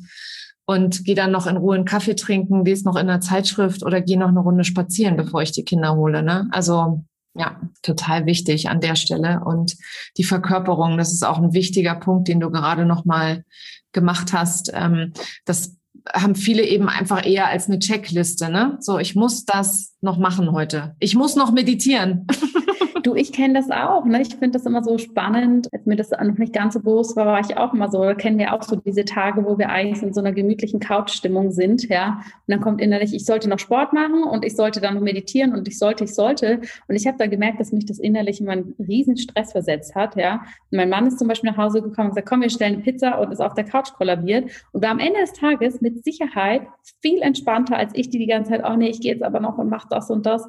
und 0.66 1.04
gehe 1.04 1.16
dann 1.16 1.32
noch 1.32 1.46
in 1.46 1.56
Ruhe 1.56 1.76
einen 1.76 1.84
Kaffee 1.84 2.14
trinken, 2.14 2.64
lese 2.64 2.84
noch 2.84 2.96
in 2.96 3.06
der 3.06 3.20
Zeitschrift 3.20 3.84
oder 3.84 4.00
gehe 4.00 4.18
noch 4.18 4.28
eine 4.28 4.40
Runde 4.40 4.64
spazieren, 4.64 5.16
bevor 5.16 5.42
ich 5.42 5.52
die 5.52 5.64
Kinder 5.64 5.94
hole. 5.94 6.22
Ne? 6.22 6.48
Also 6.52 7.04
ja, 7.34 7.60
total 7.82 8.26
wichtig 8.26 8.68
an 8.68 8.80
der 8.80 8.96
Stelle. 8.96 9.42
Und 9.44 9.76
die 10.16 10.24
Verkörperung, 10.24 10.98
das 10.98 11.12
ist 11.12 11.24
auch 11.24 11.38
ein 11.38 11.52
wichtiger 11.52 11.94
Punkt, 11.94 12.28
den 12.28 12.40
du 12.40 12.50
gerade 12.50 12.84
nochmal 12.84 13.44
gemacht 13.92 14.32
hast. 14.32 14.70
Ähm, 14.74 15.12
das 15.44 15.76
haben 16.12 16.34
viele 16.34 16.64
eben 16.64 16.88
einfach 16.88 17.24
eher 17.24 17.48
als 17.48 17.68
eine 17.68 17.78
Checkliste, 17.78 18.50
ne? 18.50 18.78
So, 18.80 18.98
ich 18.98 19.14
muss 19.14 19.44
das 19.44 19.94
noch 20.00 20.18
machen 20.18 20.52
heute. 20.52 20.96
Ich 20.98 21.14
muss 21.14 21.36
noch 21.36 21.52
meditieren. 21.52 22.26
Du, 23.02 23.14
ich 23.14 23.32
kenne 23.32 23.54
das 23.54 23.70
auch. 23.70 24.04
Ne? 24.04 24.20
Ich 24.20 24.30
finde 24.30 24.50
das 24.50 24.66
immer 24.66 24.82
so 24.82 24.98
spannend. 24.98 25.68
Als 25.72 25.86
mir 25.86 25.96
das 25.96 26.10
noch 26.10 26.38
nicht 26.38 26.52
ganz 26.52 26.74
so 26.74 26.80
bewusst 26.80 27.16
war, 27.16 27.26
war 27.26 27.40
ich 27.40 27.56
auch 27.56 27.72
immer 27.72 27.90
so. 27.90 28.02
Da 28.02 28.14
kennen 28.14 28.38
wir 28.38 28.52
auch 28.52 28.62
so 28.62 28.76
diese 28.76 29.04
Tage, 29.04 29.44
wo 29.44 29.58
wir 29.58 29.70
eigentlich 29.70 30.02
in 30.02 30.12
so 30.12 30.20
einer 30.20 30.32
gemütlichen 30.32 30.80
Couchstimmung 30.80 31.50
sind. 31.50 31.88
Ja? 31.88 32.20
Und 32.24 32.48
dann 32.48 32.60
kommt 32.60 32.80
innerlich, 32.80 33.14
ich 33.14 33.24
sollte 33.24 33.48
noch 33.48 33.58
Sport 33.58 33.92
machen 33.92 34.24
und 34.24 34.44
ich 34.44 34.56
sollte 34.56 34.80
dann 34.80 35.02
meditieren 35.02 35.54
und 35.54 35.68
ich 35.68 35.78
sollte, 35.78 36.04
ich 36.04 36.14
sollte. 36.14 36.60
Und 36.88 36.96
ich 36.96 37.06
habe 37.06 37.16
da 37.18 37.26
gemerkt, 37.26 37.60
dass 37.60 37.72
mich 37.72 37.86
das 37.86 37.98
innerlich 37.98 38.40
immer 38.40 38.52
einen 38.52 38.74
riesen 38.78 39.16
Stress 39.16 39.52
versetzt 39.52 39.94
hat. 39.94 40.16
Ja? 40.16 40.42
Und 40.70 40.76
mein 40.76 40.90
Mann 40.90 41.06
ist 41.06 41.18
zum 41.18 41.28
Beispiel 41.28 41.50
nach 41.50 41.58
Hause 41.58 41.82
gekommen 41.82 42.08
und 42.08 42.14
gesagt, 42.14 42.28
komm, 42.28 42.42
wir 42.42 42.50
stellen 42.50 42.74
eine 42.74 42.82
Pizza 42.82 43.18
und 43.20 43.32
ist 43.32 43.40
auf 43.40 43.54
der 43.54 43.64
Couch 43.64 43.92
kollabiert. 43.94 44.50
Und 44.72 44.82
war 44.82 44.90
am 44.90 44.98
Ende 44.98 45.20
des 45.20 45.32
Tages 45.32 45.80
mit 45.80 46.04
Sicherheit 46.04 46.62
viel 47.00 47.22
entspannter 47.22 47.76
als 47.76 47.92
ich, 47.94 48.10
die 48.10 48.18
die 48.18 48.26
ganze 48.26 48.50
Zeit, 48.50 48.62
oh 48.64 48.76
nee, 48.76 48.88
ich 48.88 49.00
gehe 49.00 49.12
jetzt 49.12 49.22
aber 49.22 49.40
noch 49.40 49.58
und 49.58 49.70
mach 49.70 49.88
das 49.88 50.10
und 50.10 50.26
das. 50.26 50.48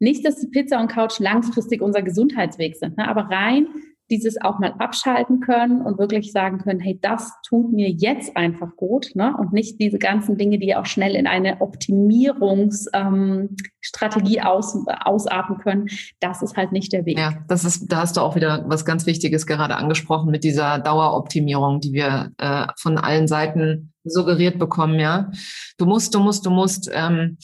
Nicht, 0.00 0.26
dass 0.26 0.40
die 0.40 0.48
Pizza 0.48 0.80
und 0.80 0.88
Couch 0.88 1.20
langfristig 1.20 1.82
unser 1.82 2.02
Gesundheitsweg 2.02 2.76
sind, 2.76 2.96
ne? 2.96 3.06
aber 3.06 3.30
rein 3.30 3.68
dieses 4.10 4.40
auch 4.40 4.58
mal 4.58 4.72
abschalten 4.78 5.40
können 5.40 5.82
und 5.82 5.98
wirklich 5.98 6.32
sagen 6.32 6.56
können, 6.58 6.80
hey, 6.80 6.98
das 7.00 7.30
tut 7.46 7.70
mir 7.72 7.90
jetzt 7.90 8.36
einfach 8.36 8.74
gut 8.76 9.12
ne? 9.14 9.36
und 9.38 9.52
nicht 9.52 9.78
diese 9.80 9.98
ganzen 9.98 10.36
Dinge, 10.36 10.58
die 10.58 10.74
auch 10.74 10.86
schnell 10.86 11.14
in 11.14 11.28
eine 11.28 11.60
Optimierungsstrategie 11.60 14.38
ähm, 14.38 14.44
aus, 14.44 14.76
ausarten 15.04 15.58
können. 15.58 15.86
Das 16.18 16.42
ist 16.42 16.56
halt 16.56 16.72
nicht 16.72 16.92
der 16.92 17.06
Weg. 17.06 17.16
Ja, 17.18 17.34
das 17.46 17.64
ist, 17.64 17.92
da 17.92 17.98
hast 17.98 18.16
du 18.16 18.20
auch 18.20 18.34
wieder 18.34 18.64
was 18.66 18.84
ganz 18.84 19.06
Wichtiges 19.06 19.46
gerade 19.46 19.76
angesprochen 19.76 20.32
mit 20.32 20.42
dieser 20.42 20.80
Daueroptimierung, 20.80 21.78
die 21.80 21.92
wir 21.92 22.32
äh, 22.38 22.66
von 22.76 22.98
allen 22.98 23.28
Seiten 23.28 23.92
suggeriert 24.02 24.58
bekommen. 24.58 24.98
Ja, 24.98 25.30
du 25.78 25.86
musst, 25.86 26.12
du 26.14 26.20
musst, 26.20 26.44
du 26.46 26.50
musst. 26.50 26.90
Ähm, 26.92 27.38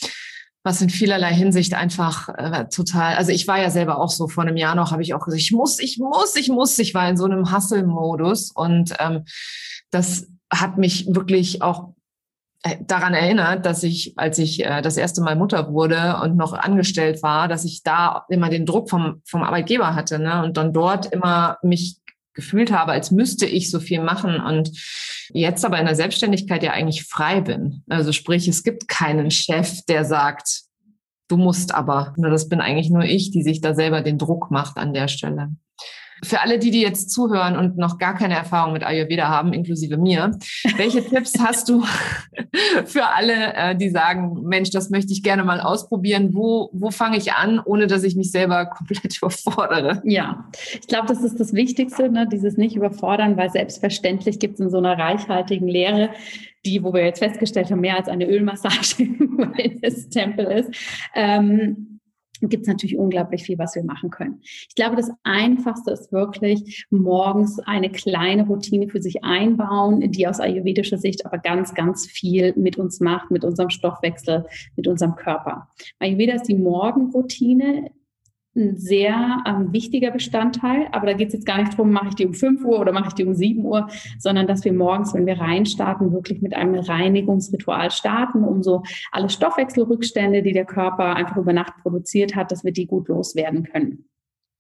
was 0.67 0.83
in 0.83 0.91
vielerlei 0.91 1.33
Hinsicht 1.33 1.75
einfach 1.75 2.29
äh, 2.29 2.67
total, 2.69 3.15
also 3.15 3.31
ich 3.31 3.47
war 3.47 3.61
ja 3.61 3.71
selber 3.71 4.01
auch 4.01 4.11
so, 4.11 4.27
vor 4.27 4.43
einem 4.43 4.57
Jahr 4.57 4.75
noch 4.75 4.91
habe 4.91 5.01
ich 5.01 5.15
auch 5.15 5.25
gesagt, 5.25 5.41
ich 5.41 5.53
muss, 5.53 5.79
ich 5.79 5.99
muss, 5.99 6.35
ich 6.35 6.49
muss, 6.49 6.77
ich 6.81 6.93
war 6.93 7.09
in 7.09 7.17
so 7.17 7.25
einem 7.25 7.53
Hustle-Modus 7.55 8.51
und 8.51 8.93
ähm, 8.99 9.23
das 9.93 10.27
hat 10.53 10.77
mich 10.77 11.07
wirklich 11.09 11.63
auch 11.63 11.95
äh, 12.65 12.79
daran 12.85 13.15
erinnert, 13.15 13.65
dass 13.65 13.85
ich, 13.85 14.19
als 14.19 14.39
ich 14.39 14.65
äh, 14.65 14.83
das 14.83 14.97
erste 14.97 15.23
Mal 15.23 15.37
Mutter 15.37 15.73
wurde 15.73 16.19
und 16.21 16.37
noch 16.37 16.53
angestellt 16.53 17.23
war, 17.23 17.47
dass 17.47 17.65
ich 17.65 17.85
da 17.85 18.25
immer 18.29 18.51
den 18.51 18.67
Druck 18.67 18.91
vom, 18.91 19.23
vom 19.25 19.45
Arbeitgeber 19.45 19.95
hatte 19.95 20.19
ne? 20.19 20.43
und 20.43 20.57
dann 20.57 20.73
dort 20.73 21.07
immer 21.07 21.59
mich 21.63 22.01
gefühlt 22.37 22.71
habe, 22.71 22.93
als 22.93 23.11
müsste 23.11 23.47
ich 23.47 23.71
so 23.71 23.81
viel 23.81 24.01
machen 24.01 24.41
und 24.41 24.71
jetzt 25.33 25.65
aber 25.65 25.81
in 25.81 25.87
der 25.87 25.97
Selbstständigkeit 25.97 26.63
ja 26.63 26.71
eigentlich 26.71 27.05
frei 27.05 27.41
bin. 27.41 27.83
Also 27.89 28.13
sprich, 28.13 28.47
es 28.47 28.63
gibt 28.63 28.87
keinen 28.87 29.33
Chef, 29.33 29.83
der 29.89 30.05
sagt, 30.05 30.63
du 31.29 31.37
musst 31.37 31.75
aber. 31.75 32.15
Das 32.17 32.49
bin 32.49 32.61
eigentlich 32.61 32.91
nur 32.91 33.03
ich, 33.03 33.33
die 33.33 33.43
sich 33.43 33.61
da 33.61 33.75
selber 33.75 34.03
den 34.03 34.19
Druck 34.19 34.53
macht 34.53 34.77
an 34.77 34.95
der 34.95 35.09
Stelle. 35.09 35.49
Für 36.25 36.41
alle, 36.41 36.59
die, 36.59 36.71
die 36.71 36.81
jetzt 36.81 37.11
zuhören 37.11 37.57
und 37.57 37.77
noch 37.77 37.99
gar 37.99 38.15
keine 38.15 38.35
Erfahrung 38.35 38.73
mit 38.73 38.85
Ayurveda 38.85 39.29
haben, 39.29 39.53
inklusive 39.53 39.97
mir, 39.97 40.31
welche 40.77 41.05
Tipps 41.09 41.35
hast 41.39 41.69
du 41.69 41.85
für 42.87 43.07
alle, 43.07 43.55
äh, 43.55 43.77
die 43.77 43.91
sagen, 43.91 44.43
Mensch, 44.45 44.71
das 44.71 44.91
möchte 44.91 45.13
ich 45.13 45.23
gerne 45.23 45.45
mal 45.45 45.61
ausprobieren? 45.61 46.31
Wo, 46.33 46.71
wo 46.73 46.91
fange 46.91 47.19
ich 47.19 47.33
an, 47.33 47.61
ohne 47.65 47.87
dass 47.87 48.03
ich 48.03 48.17
mich 48.17 48.31
selber 48.31 48.67
komplett 48.67 49.17
überfordere? 49.23 50.03
Ja, 50.05 50.49
ich 50.73 50.87
glaube, 50.87 51.07
das 51.09 51.23
ist 51.23 51.39
das 51.39 51.53
Wichtigste, 51.53 52.11
ne? 52.11 52.27
dieses 52.31 52.57
nicht 52.57 52.77
überfordern, 52.77 53.37
weil 53.37 53.51
selbstverständlich 53.51 54.39
gibt 54.39 54.55
es 54.55 54.61
in 54.61 54.71
so 54.71 54.79
einer 54.79 54.99
reichhaltigen 54.99 55.69
Lehre 55.69 56.11
die, 56.65 56.83
wo 56.83 56.93
wir 56.93 57.05
jetzt 57.05 57.21
festgestellt 57.21 57.71
haben, 57.71 57.81
mehr 57.81 57.97
als 57.97 58.09
eine 58.09 58.27
Ölmassage 58.27 59.05
im 59.05 60.11
Tempel 60.11 60.47
ist. 60.47 60.71
Ähm, 61.15 61.96
gibt 62.41 62.63
es 62.63 62.69
natürlich 62.69 62.97
unglaublich 62.99 63.43
viel, 63.43 63.59
was 63.59 63.75
wir 63.75 63.85
machen 63.85 64.11
können. 64.11 64.41
Ich 64.43 64.75
glaube, 64.75 64.97
das 64.97 65.11
Einfachste 65.23 65.91
ist 65.91 66.13
wirklich 66.13 66.87
morgens 66.91 67.59
eine 67.61 67.91
kleine 67.91 68.47
Routine 68.47 68.89
für 68.89 69.01
sich 69.01 69.25
einbauen, 69.25 70.11
die 70.13 70.27
aus 70.27 70.41
ayurvedischer 70.41 70.99
Sicht 70.99 71.27
aber 71.27 71.39
ganz, 71.39 71.75
ganz 71.75 72.07
viel 72.07 72.55
mit 72.57 72.77
uns 72.77 73.01
macht, 73.01 73.31
mit 73.31 73.45
unserem 73.45 73.71
Stoffwechsel, 73.71 74.47
mit 74.77 74.87
unserem 74.87 75.17
Körper. 75.17 75.69
Ayurveda 75.99 76.35
ist 76.35 76.49
die 76.49 76.57
Morgenroutine 76.57 77.91
ein 78.57 78.77
sehr 78.77 79.43
ähm, 79.47 79.73
wichtiger 79.73 80.11
Bestandteil. 80.11 80.89
Aber 80.93 81.07
da 81.07 81.13
geht 81.13 81.29
es 81.29 81.35
jetzt 81.35 81.47
gar 81.47 81.59
nicht 81.59 81.73
darum, 81.73 81.93
mache 81.93 82.09
ich 82.09 82.15
die 82.15 82.27
um 82.27 82.35
5 82.35 82.65
Uhr 82.65 82.81
oder 82.81 82.93
mache 82.93 83.09
ich 83.09 83.15
die 83.15 83.25
um 83.25 83.35
7 83.35 83.65
Uhr, 83.65 83.89
sondern 84.19 84.47
dass 84.47 84.65
wir 84.65 84.73
morgens, 84.73 85.15
wenn 85.15 85.27
wir 85.27 85.41
reinstarten, 85.41 86.13
wirklich 86.13 86.43
mit 86.43 86.55
einem 86.55 86.75
Reinigungsritual 86.75 87.91
starten, 87.91 88.45
um 88.45 88.63
so 88.63 88.83
alle 89.13 89.29
Stoffwechselrückstände, 89.29 90.43
die 90.43 90.53
der 90.53 90.65
Körper 90.65 91.17
einfach 91.17 91.37
über 91.37 91.53
Nacht 91.53 91.75
produziert 91.83 92.35
hat, 92.35 92.51
dass 92.51 92.65
wir 92.65 92.73
die 92.73 92.87
gut 92.87 93.09
loswerden 93.09 93.65
können. 93.65 94.09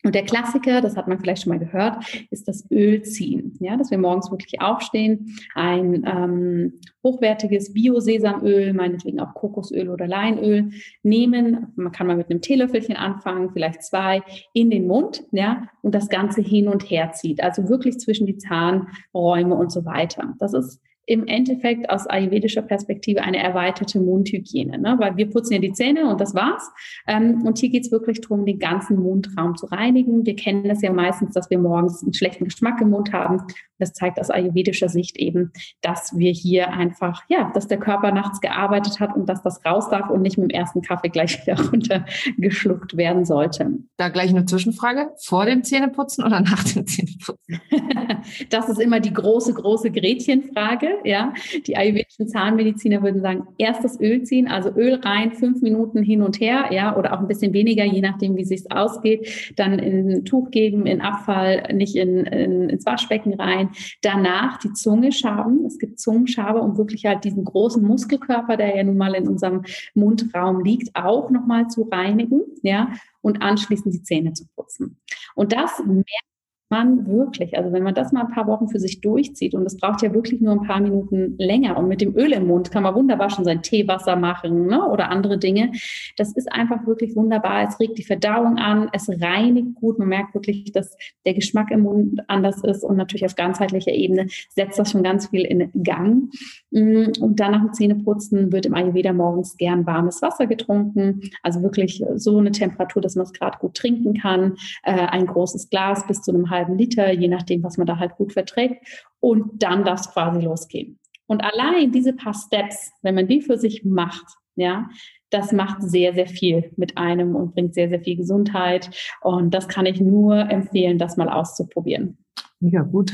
Und 0.07 0.15
der 0.15 0.23
Klassiker, 0.23 0.81
das 0.81 0.97
hat 0.97 1.09
man 1.09 1.19
vielleicht 1.19 1.43
schon 1.43 1.51
mal 1.51 1.59
gehört, 1.59 1.97
ist 2.31 2.47
das 2.47 2.71
Ölziehen. 2.71 3.57
Ja, 3.59 3.77
dass 3.77 3.91
wir 3.91 3.99
morgens 3.99 4.31
wirklich 4.31 4.61
aufstehen, 4.61 5.37
ein 5.57 6.05
ähm, 6.07 6.75
hochwertiges 7.03 7.73
Bio-Sesamöl, 7.73 8.73
meinetwegen 8.73 9.19
auch 9.19 9.35
Kokosöl 9.35 9.89
oder 9.89 10.07
Leinöl 10.07 10.71
nehmen. 11.03 11.73
Man 11.75 11.91
kann 11.91 12.07
mal 12.07 12.17
mit 12.17 12.31
einem 12.31 12.41
Teelöffelchen 12.41 12.95
anfangen, 12.95 13.51
vielleicht 13.53 13.83
zwei, 13.83 14.23
in 14.53 14.71
den 14.71 14.87
Mund, 14.87 15.25
ja, 15.33 15.67
und 15.83 15.93
das 15.93 16.09
Ganze 16.09 16.41
hin 16.41 16.69
und 16.69 16.89
her 16.89 17.11
zieht. 17.11 17.43
Also 17.43 17.69
wirklich 17.69 17.99
zwischen 17.99 18.29
die 18.29 18.37
Zahnräume 18.37 19.57
und 19.57 19.73
so 19.73 19.85
weiter. 19.85 20.35
Das 20.39 20.55
ist 20.55 20.81
im 21.07 21.27
Endeffekt 21.27 21.89
aus 21.89 22.07
ayurvedischer 22.07 22.63
Perspektive 22.63 23.23
eine 23.23 23.39
erweiterte 23.39 24.01
Mundhygiene, 24.01 24.79
ne? 24.79 24.97
weil 24.99 25.17
wir 25.17 25.31
putzen 25.31 25.55
ja 25.55 25.59
die 25.61 25.73
Zähne 25.73 26.11
und 26.11 26.21
das 26.21 26.35
war's. 26.35 26.71
Ähm, 27.07 27.43
und 27.47 27.59
hier 27.59 27.71
geht's 27.71 27.93
wirklich 27.93 28.21
darum, 28.21 28.45
den 28.45 28.59
ganzen 28.59 29.01
Mundraum 29.01 29.57
zu 29.57 29.67
reinigen. 29.67 30.27
Wir 30.27 30.35
kennen 30.35 30.69
das 30.69 30.83
ja 30.83 30.93
meistens, 30.93 31.33
dass 31.33 31.49
wir 31.49 31.59
morgens 31.59 32.03
einen 32.03 32.13
schlechten 32.13 32.45
Geschmack 32.45 32.81
im 32.81 32.91
Mund 32.91 33.13
haben. 33.13 33.43
Das 33.79 33.93
zeigt 33.93 34.19
aus 34.19 34.31
ayurvedischer 34.31 34.89
Sicht 34.89 35.17
eben, 35.19 35.53
dass 35.83 36.17
wir 36.17 36.33
hier 36.33 36.73
einfach, 36.73 37.23
ja, 37.29 37.51
dass 37.55 37.69
der 37.69 37.79
Körper 37.79 38.11
nachts 38.11 38.41
gearbeitet 38.41 39.01
hat 39.01 39.15
und 39.15 39.29
dass 39.29 39.43
das 39.43 39.65
raus 39.65 39.89
darf 39.91 40.11
und 40.11 40.23
nicht 40.23 40.39
mit 40.39 40.51
dem 40.51 40.59
ersten 40.59 40.83
Kaffee 40.83 41.09
gleich 41.09 41.41
wieder 41.47 41.61
runtergeschluckt 41.71 42.97
werden 42.97 43.25
sollte. 43.25 43.71
Da 43.97 44.09
gleich 44.09 44.31
eine 44.31 44.47
Zwischenfrage. 44.47 45.11
Vor 45.23 45.47
dem 45.47 45.63
Zähneputzen 45.63 46.25
oder 46.25 46.41
nach 46.41 46.65
dem 46.65 46.87
Zähneputzen? 46.87 47.61
das 48.51 48.69
ist 48.69 48.81
immer 48.81 49.01
die 49.01 49.13
große, 49.13 49.55
große 49.55 49.91
Gretchenfrage. 49.91 50.96
Ja, 51.05 51.33
die 51.67 51.77
ayurvedischen 51.77 52.29
Zahnmediziner 52.29 53.03
würden 53.03 53.21
sagen, 53.21 53.47
erst 53.59 53.85
das 53.85 54.01
Öl 54.01 54.23
ziehen, 54.23 54.49
also 54.49 54.71
Öl 54.71 54.95
rein, 54.95 55.33
fünf 55.33 55.63
Minuten 55.63 56.03
hin 56.03 56.23
und 56.23 56.41
her, 56.41 56.67
ja, 56.71 56.97
oder 56.97 57.13
auch 57.13 57.21
ein 57.21 57.29
bisschen 57.29 57.53
weniger, 57.53 57.85
je 57.85 58.01
nachdem, 58.01 58.37
wie 58.37 58.43
es 58.43 58.49
sich 58.49 58.71
ausgeht. 58.71 59.55
Dann 59.57 59.79
in 59.79 60.11
ein 60.11 60.25
Tuch 60.25 60.51
geben, 60.51 60.87
in 60.87 61.01
Abfall, 61.01 61.73
nicht 61.75 61.97
in, 61.97 62.25
in, 62.27 62.69
ins 62.69 62.87
Waschbecken 62.87 63.35
rein. 63.35 63.71
Danach 64.03 64.59
die 64.59 64.73
Zunge 64.73 65.13
schaben. 65.13 65.65
Es 65.67 65.79
gibt 65.79 66.01
Zungenschabe, 66.01 66.61
um 66.61 66.77
wirklich 66.77 67.07
halt 67.07 67.25
diesen 67.25 67.45
großen 67.45 67.83
Muskelkörper, 67.83 68.57
der 68.57 68.77
ja 68.77 68.85
nun 68.85 68.97
mal 68.97 69.15
in 69.15 69.29
unserem 69.29 69.63
Mundraum 69.95 70.63
liegt, 70.65 70.95
auch 70.95 71.31
nochmal 71.31 71.69
zu 71.69 71.83
reinigen, 71.83 72.43
ja, 72.63 72.91
und 73.23 73.43
anschließend 73.43 73.95
die 73.95 74.03
Zähne 74.03 74.33
zu 74.33 74.45
putzen. 74.55 74.99
Und 75.35 75.53
das 75.53 75.83
merkt 75.85 76.36
man 76.69 77.07
wirklich, 77.07 77.57
also 77.57 77.73
wenn 77.73 77.85
man 77.85 77.95
das 77.95 78.11
mal 78.11 78.23
ein 78.23 78.33
paar 78.33 78.49
Wochen 78.49 78.69
für 78.69 78.81
sich 78.81 79.01
durchzieht 79.01 79.55
und 79.55 79.65
es 79.67 79.77
braucht 79.77 80.03
ja 80.03 80.13
wirklich 80.13 80.41
nur 80.41 80.53
ein 80.53 80.67
paar 80.67 80.81
Minuten 80.81 81.37
länger 81.39 81.77
und 81.77 81.87
mit 81.87 82.01
dem 82.01 82.17
Öl 82.17 82.33
im 82.33 82.49
Mund 82.49 82.73
kann 82.73 82.83
man 82.83 82.95
wunderbar 82.95 83.31
schon 83.31 83.45
sein 83.45 83.63
Teewasser 83.63 84.17
machen 84.17 84.67
ne, 84.67 84.85
oder 84.85 85.11
andere 85.11 85.39
Dinge. 85.39 85.71
Das 86.17 86.33
ist 86.33 86.53
einfach 86.53 86.85
wirklich 86.87 87.15
wunderbar. 87.15 87.69
Es 87.69 87.79
regt 87.79 87.99
die 87.99 88.03
Verdauung 88.03 88.59
an, 88.59 88.89
es 88.93 89.09
reinigt 89.09 89.77
gut. 89.77 90.01
Man 90.01 90.09
merkt 90.09 90.35
wirklich, 90.35 90.73
dass 90.73 90.97
der 91.25 91.35
Geschmack 91.35 91.71
im 91.71 91.83
Mund 91.83 92.21
anders 92.27 92.65
ist 92.65 92.83
und 92.83 92.97
natürlich 92.97 93.25
auf 93.25 93.37
ganzheitlicher 93.37 93.93
Ebene 93.93 94.27
setzt 94.55 94.79
das 94.79 94.91
schon 94.91 95.05
ganz 95.05 95.29
viel 95.29 95.43
in 95.43 95.71
Gang. 95.85 96.33
Mm, 96.73 97.13
und 97.21 97.39
dann 97.39 97.53
nach 97.53 97.61
dem 97.61 97.73
Zähneputzen 97.75 98.51
wird 98.51 98.67
im 98.67 98.75
Ayurveda 98.75 99.13
morgens 99.13 99.57
gern 99.57 99.87
warmes 99.87 100.21
Wasser 100.21 100.47
getrunken, 100.47 101.21
also 101.45 101.63
wirklich 101.63 102.03
so 102.17 102.39
eine 102.39 102.51
Temperatur, 102.51 103.01
dass 103.03 103.15
man 103.15 103.25
es 103.25 103.33
gerade 103.33 103.59
gut 103.59 103.75
trinken 103.75 104.15
kann. 104.15 104.57
Äh, 104.83 105.07
ein 105.07 105.27
großes 105.27 105.71
Glas 105.71 106.05
bis 106.09 106.23
zu 106.23 106.33
einem 106.33 106.51
halben 106.51 106.56
Liter, 106.65 107.13
je 107.13 107.29
nachdem, 107.29 107.63
was 107.63 107.77
man 107.77 107.87
da 107.87 107.99
halt 107.99 108.17
gut 108.17 108.33
verträgt. 108.33 108.87
Und 109.21 109.63
dann 109.63 109.85
darf 109.85 110.01
es 110.01 110.11
quasi 110.11 110.41
losgehen. 110.41 110.99
Und 111.27 111.43
allein 111.43 111.93
diese 111.93 112.13
paar 112.13 112.35
Steps, 112.35 112.93
wenn 113.03 113.15
man 113.15 113.29
die 113.29 113.43
für 113.43 113.59
sich 113.59 113.85
macht, 113.85 114.25
ja, 114.55 114.89
das 115.31 115.53
macht 115.53 115.83
sehr, 115.83 116.15
sehr 116.15 116.29
viel 116.29 116.73
mit 116.77 116.97
einem 116.97 117.35
und 117.35 117.55
bringt 117.55 117.75
sehr, 117.75 117.89
sehr 117.89 118.01
viel 118.01 118.17
Gesundheit. 118.17 118.91
Und 119.21 119.53
das 119.53 119.69
kann 119.69 119.87
ich 119.87 120.01
nur 120.01 120.37
empfehlen, 120.51 120.99
das 120.99 121.17
mal 121.17 121.29
auszuprobieren. 121.29 122.19
Mega 122.61 122.83
gut. 122.83 123.13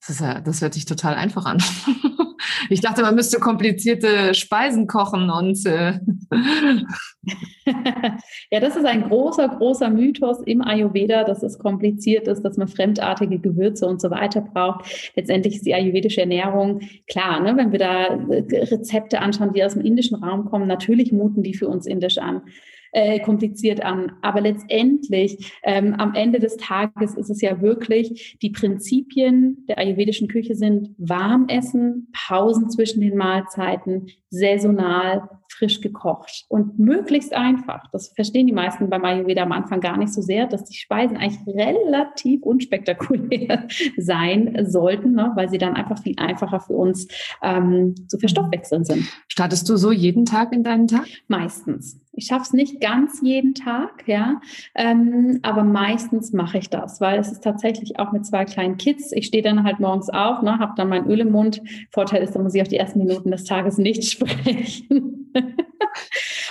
Das, 0.00 0.10
ist 0.10 0.20
ja, 0.20 0.40
das 0.40 0.62
hört 0.62 0.74
sich 0.74 0.84
total 0.86 1.14
einfach 1.14 1.46
an. 1.46 1.58
Ich 2.70 2.80
dachte, 2.80 3.02
man 3.02 3.14
müsste 3.14 3.40
komplizierte 3.40 4.34
Speisen 4.34 4.86
kochen 4.86 5.30
und. 5.30 5.64
Äh 5.66 6.00
ja, 8.50 8.60
das 8.60 8.76
ist 8.76 8.84
ein 8.84 9.08
großer, 9.08 9.48
großer 9.48 9.90
Mythos 9.90 10.40
im 10.42 10.62
Ayurveda, 10.62 11.24
dass 11.24 11.42
es 11.42 11.58
kompliziert 11.58 12.28
ist, 12.28 12.42
dass 12.42 12.56
man 12.56 12.68
fremdartige 12.68 13.38
Gewürze 13.38 13.86
und 13.86 14.00
so 14.00 14.10
weiter 14.10 14.40
braucht. 14.40 15.12
Letztendlich 15.16 15.56
ist 15.56 15.66
die 15.66 15.74
ayurvedische 15.74 16.20
Ernährung 16.20 16.80
klar, 17.08 17.40
ne? 17.40 17.56
wenn 17.56 17.72
wir 17.72 17.78
da 17.78 18.06
äh, 18.06 18.64
Rezepte 18.64 19.20
anschauen, 19.20 19.52
die 19.52 19.64
aus 19.64 19.74
dem 19.74 19.84
indischen 19.84 20.22
Raum 20.22 20.46
kommen, 20.46 20.66
natürlich 20.66 21.12
muten 21.12 21.42
die 21.42 21.54
für 21.54 21.68
uns 21.68 21.86
indisch 21.86 22.18
an 22.18 22.42
äh, 22.92 23.20
kompliziert 23.20 23.82
an. 23.84 24.12
Aber 24.22 24.40
letztendlich, 24.40 25.52
ähm, 25.62 25.94
am 25.94 26.14
Ende 26.14 26.38
des 26.38 26.56
Tages 26.56 27.14
ist 27.14 27.30
es 27.30 27.40
ja 27.40 27.60
wirklich, 27.60 28.38
die 28.42 28.50
Prinzipien 28.50 29.64
der 29.68 29.78
ayurvedischen 29.78 30.28
Küche 30.28 30.54
sind 30.54 30.94
warm 30.98 31.46
essen, 31.48 32.08
Pausen 32.12 32.70
zwischen 32.70 33.00
den 33.00 33.16
Mahlzeiten, 33.16 34.06
saisonal, 34.30 35.28
frisch 35.50 35.80
gekocht 35.80 36.44
und 36.48 36.78
möglichst 36.78 37.34
einfach. 37.34 37.90
Das 37.92 38.08
verstehen 38.14 38.46
die 38.46 38.52
meisten 38.52 38.90
beim 38.90 39.04
Ayurveda 39.04 39.42
am 39.42 39.52
Anfang 39.52 39.80
gar 39.80 39.96
nicht 39.96 40.12
so 40.12 40.20
sehr, 40.20 40.46
dass 40.46 40.64
die 40.64 40.76
Speisen 40.76 41.16
eigentlich 41.16 41.46
relativ 41.46 42.42
unspektakulär 42.42 43.66
sein 43.96 44.66
sollten, 44.68 45.12
ne, 45.12 45.32
weil 45.34 45.48
sie 45.48 45.58
dann 45.58 45.74
einfach 45.74 45.98
viel 46.02 46.14
einfacher 46.18 46.60
für 46.60 46.74
uns 46.74 47.08
ähm, 47.42 47.94
zu 48.08 48.18
verstoffwechseln 48.18 48.84
sind. 48.84 49.04
Startest 49.28 49.68
du 49.68 49.76
so 49.76 49.90
jeden 49.90 50.26
Tag 50.26 50.52
in 50.52 50.62
deinen 50.62 50.86
Tag? 50.86 51.06
Meistens. 51.28 51.98
Ich 52.18 52.26
schaffe 52.26 52.42
es 52.42 52.52
nicht 52.52 52.80
ganz 52.80 53.20
jeden 53.22 53.54
Tag, 53.54 54.02
ja, 54.06 54.40
ähm, 54.74 55.38
aber 55.42 55.62
meistens 55.62 56.32
mache 56.32 56.58
ich 56.58 56.68
das, 56.68 57.00
weil 57.00 57.20
es 57.20 57.30
ist 57.30 57.44
tatsächlich 57.44 58.00
auch 58.00 58.10
mit 58.10 58.26
zwei 58.26 58.44
kleinen 58.44 58.76
Kids. 58.76 59.12
Ich 59.12 59.26
stehe 59.26 59.44
dann 59.44 59.62
halt 59.62 59.78
morgens 59.78 60.10
auf, 60.10 60.42
ne, 60.42 60.58
habe 60.58 60.72
dann 60.76 60.88
mein 60.88 61.06
Öl 61.06 61.20
im 61.20 61.30
Mund. 61.30 61.62
Vorteil 61.92 62.24
ist, 62.24 62.34
da 62.34 62.40
muss 62.40 62.56
ich 62.56 62.60
auf 62.62 62.66
die 62.66 62.76
ersten 62.76 62.98
Minuten 62.98 63.30
des 63.30 63.44
Tages 63.44 63.78
nicht 63.78 64.04
sprechen. 64.10 65.32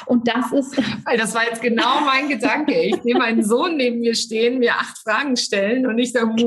Und 0.06 0.28
das 0.28 0.52
ist. 0.52 0.78
Weil 1.06 1.17
das 1.17 1.36
war 1.36 1.43
jetzt 1.43 1.62
genau 1.62 2.02
mein 2.06 2.30
Gedanke. 2.30 2.73
Ich 2.73 3.02
sehe 3.02 3.15
meinen 3.15 3.43
Sohn 3.43 3.78
neben 3.78 4.00
mir 4.00 4.15
stehen, 4.15 4.60
mir 4.60 4.73
acht 4.73 4.97
Fragen 5.00 5.36
stellen 5.36 5.86
und 5.86 5.97
ich 5.97 6.12
sage, 6.12 6.28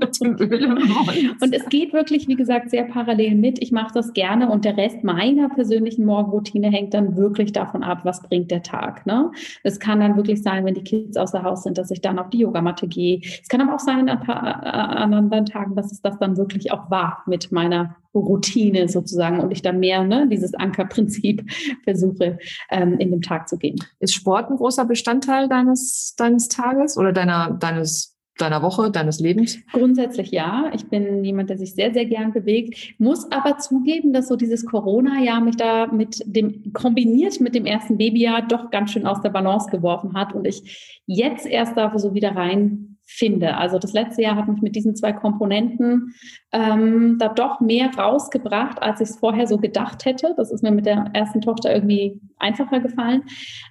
mit 0.00 0.20
dem 0.20 0.36
Öl 0.38 0.64
im 0.64 0.74
Mund. 0.74 1.42
Und 1.42 1.54
es 1.54 1.64
geht 1.66 1.92
wirklich, 1.92 2.28
wie 2.28 2.36
gesagt, 2.36 2.70
sehr 2.70 2.84
parallel 2.84 3.34
mit. 3.36 3.62
Ich 3.62 3.72
mache 3.72 3.92
das 3.94 4.12
gerne 4.12 4.50
und 4.50 4.64
der 4.64 4.76
Rest 4.76 5.04
meiner 5.04 5.48
persönlichen 5.48 6.04
Morgenroutine 6.04 6.70
hängt 6.70 6.94
dann 6.94 7.16
wirklich 7.16 7.52
davon 7.52 7.82
ab, 7.82 8.00
was 8.04 8.22
bringt 8.22 8.50
der 8.50 8.62
Tag. 8.62 9.06
Ne? 9.06 9.30
Es 9.62 9.78
kann 9.78 10.00
dann 10.00 10.16
wirklich 10.16 10.42
sein, 10.42 10.64
wenn 10.64 10.74
die 10.74 10.84
Kids 10.84 11.16
außer 11.16 11.42
Haus 11.42 11.62
sind, 11.62 11.78
dass 11.78 11.90
ich 11.90 12.00
dann 12.00 12.18
auf 12.18 12.30
die 12.30 12.38
Yogamatte 12.38 12.88
gehe. 12.88 13.20
Es 13.22 13.48
kann 13.48 13.60
aber 13.60 13.74
auch 13.74 13.80
sein 13.80 14.08
an, 14.08 14.20
paar, 14.20 14.42
an 14.42 15.14
anderen 15.14 15.46
Tagen, 15.46 15.74
dass 15.76 15.92
es 15.92 16.00
das 16.00 16.18
dann 16.18 16.36
wirklich 16.36 16.72
auch 16.72 16.90
war 16.90 17.22
mit 17.26 17.52
meiner 17.52 17.96
Routine 18.14 18.88
sozusagen 18.88 19.40
und 19.40 19.52
ich 19.52 19.62
dann 19.62 19.78
mehr 19.78 20.04
ne, 20.04 20.28
dieses 20.28 20.54
Ankerprinzip 20.54 21.44
versuche 21.84 22.38
ähm, 22.70 22.98
in 22.98 23.10
dem 23.10 23.22
Tag 23.22 23.48
zu 23.48 23.56
gehen. 23.56 23.78
Ist 24.00 24.14
Sport 24.14 24.50
ein 24.50 24.56
großer 24.56 24.84
Bestandteil 24.84 25.48
deines, 25.48 26.14
deines 26.16 26.48
Tages 26.48 26.96
oder 26.96 27.12
deiner, 27.12 27.50
deines 27.52 28.16
deiner 28.40 28.62
Woche, 28.62 28.90
deines 28.90 29.20
Lebens? 29.20 29.58
Grundsätzlich 29.72 30.30
ja. 30.30 30.70
Ich 30.74 30.88
bin 30.88 31.24
jemand, 31.24 31.50
der 31.50 31.58
sich 31.58 31.74
sehr, 31.74 31.92
sehr 31.92 32.06
gern 32.06 32.32
bewegt. 32.32 32.94
Muss 32.98 33.30
aber 33.30 33.58
zugeben, 33.58 34.12
dass 34.12 34.28
so 34.28 34.36
dieses 34.36 34.64
Corona-Jahr 34.64 35.40
mich 35.40 35.56
da 35.56 35.86
mit 35.88 36.22
dem, 36.24 36.72
kombiniert 36.72 37.40
mit 37.40 37.54
dem 37.54 37.66
ersten 37.66 37.98
Babyjahr 37.98 38.42
doch 38.42 38.70
ganz 38.70 38.92
schön 38.92 39.06
aus 39.06 39.20
der 39.20 39.30
Balance 39.30 39.70
geworfen 39.70 40.14
hat 40.14 40.34
und 40.34 40.46
ich 40.46 41.02
jetzt 41.06 41.46
erst 41.46 41.76
da 41.76 41.96
so 41.98 42.14
wieder 42.14 42.34
rein 42.34 42.89
finde. 43.10 43.56
Also 43.56 43.78
das 43.78 43.92
letzte 43.92 44.22
Jahr 44.22 44.36
hat 44.36 44.48
mich 44.48 44.62
mit 44.62 44.76
diesen 44.76 44.94
zwei 44.94 45.12
Komponenten 45.12 46.14
ähm, 46.52 47.16
da 47.18 47.28
doch 47.28 47.60
mehr 47.60 47.90
rausgebracht, 47.92 48.80
als 48.80 49.00
ich 49.00 49.08
es 49.10 49.18
vorher 49.18 49.46
so 49.46 49.58
gedacht 49.58 50.04
hätte. 50.04 50.32
Das 50.36 50.50
ist 50.52 50.62
mir 50.62 50.70
mit 50.70 50.86
der 50.86 51.10
ersten 51.12 51.40
Tochter 51.40 51.74
irgendwie 51.74 52.20
einfacher 52.38 52.78
gefallen. 52.78 53.22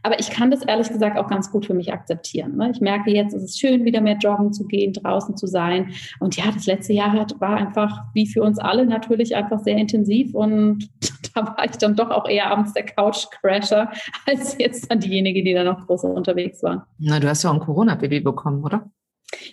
Aber 0.03 0.19
ich 0.19 0.29
kann 0.29 0.51
das 0.51 0.63
ehrlich 0.63 0.89
gesagt 0.89 1.17
auch 1.17 1.27
ganz 1.27 1.51
gut 1.51 1.65
für 1.65 1.73
mich 1.73 1.93
akzeptieren. 1.93 2.57
Ne? 2.57 2.71
Ich 2.71 2.81
merke 2.81 3.11
jetzt, 3.11 3.33
es 3.33 3.43
ist 3.43 3.59
schön, 3.59 3.85
wieder 3.85 4.01
mehr 4.01 4.17
joggen 4.17 4.51
zu 4.51 4.65
gehen, 4.67 4.93
draußen 4.93 5.37
zu 5.37 5.47
sein. 5.47 5.93
Und 6.19 6.35
ja, 6.35 6.51
das 6.51 6.65
letzte 6.65 6.93
Jahr 6.93 7.13
hat, 7.13 7.39
war 7.39 7.55
einfach, 7.55 8.03
wie 8.13 8.27
für 8.27 8.43
uns 8.43 8.59
alle 8.59 8.85
natürlich, 8.85 9.35
einfach 9.35 9.59
sehr 9.59 9.77
intensiv. 9.77 10.35
Und 10.35 10.89
da 11.33 11.47
war 11.47 11.65
ich 11.65 11.77
dann 11.77 11.95
doch 11.95 12.09
auch 12.09 12.27
eher 12.27 12.51
abends 12.51 12.73
der 12.73 12.85
Couch-Crasher, 12.85 13.89
als 14.25 14.57
jetzt 14.57 14.91
dann 14.91 14.99
diejenige, 14.99 15.43
die 15.43 15.53
da 15.53 15.63
noch 15.63 15.87
groß 15.87 16.03
unterwegs 16.03 16.61
war. 16.61 16.87
Na, 16.97 17.19
du 17.19 17.29
hast 17.29 17.43
ja 17.43 17.49
auch 17.49 17.53
ein 17.53 17.61
Corona-Baby 17.61 18.19
bekommen, 18.19 18.63
oder? 18.63 18.89